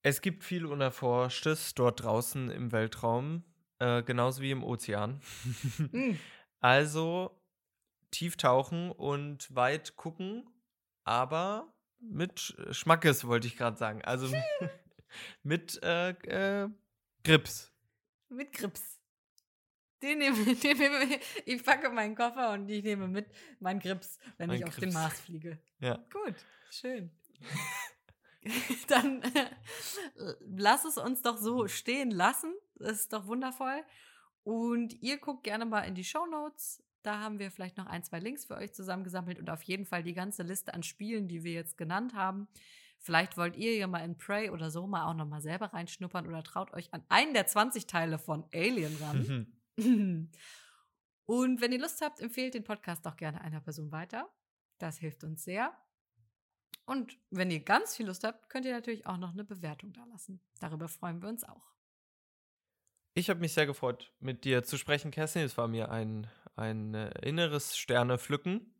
[0.05, 3.43] Es gibt viel Unerforschtes dort draußen im Weltraum,
[3.79, 5.19] äh, genauso wie im Ozean.
[5.91, 6.11] mm.
[6.59, 7.41] Also
[8.11, 10.47] tief tauchen und weit gucken,
[11.05, 14.03] aber mit Schmackes, wollte ich gerade sagen.
[14.03, 14.31] Also
[15.43, 16.69] mit äh, äh,
[17.23, 17.73] Grips.
[18.29, 19.01] Mit Grips.
[20.03, 23.25] Den nehme, den nehme, ich packe meinen Koffer und ich nehme mit
[23.59, 24.75] meinen Grips, wenn mein ich Grips.
[24.75, 25.57] auf den Mars fliege.
[25.79, 25.95] Ja.
[26.11, 26.35] Gut,
[26.69, 27.09] schön.
[28.87, 29.21] dann
[30.41, 32.53] lass es uns doch so stehen lassen.
[32.75, 33.83] Das ist doch wundervoll.
[34.43, 36.83] Und ihr guckt gerne mal in die Show Notes.
[37.01, 40.03] Da haben wir vielleicht noch ein, zwei Links für euch zusammengesammelt und auf jeden Fall
[40.03, 42.47] die ganze Liste an Spielen, die wir jetzt genannt haben.
[42.99, 46.27] Vielleicht wollt ihr ja mal in Prey oder so mal auch noch mal selber reinschnuppern
[46.27, 49.55] oder traut euch an einen der 20 Teile von Alien ran.
[51.25, 54.27] und wenn ihr Lust habt, empfehlt den Podcast auch gerne einer Person weiter.
[54.79, 55.77] Das hilft uns sehr.
[56.86, 60.03] Und wenn ihr ganz viel Lust habt, könnt ihr natürlich auch noch eine Bewertung da
[60.05, 60.39] lassen.
[60.59, 61.73] Darüber freuen wir uns auch.
[63.15, 65.43] Ich habe mich sehr gefreut, mit dir zu sprechen, Kerstin.
[65.43, 68.73] Es war mir ein, ein äh, inneres Sternepflücken.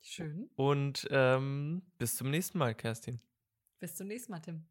[0.00, 0.50] Schön.
[0.56, 3.20] Und ähm, bis zum nächsten Mal, Kerstin.
[3.80, 4.64] Bis zum nächsten Mal, Tim.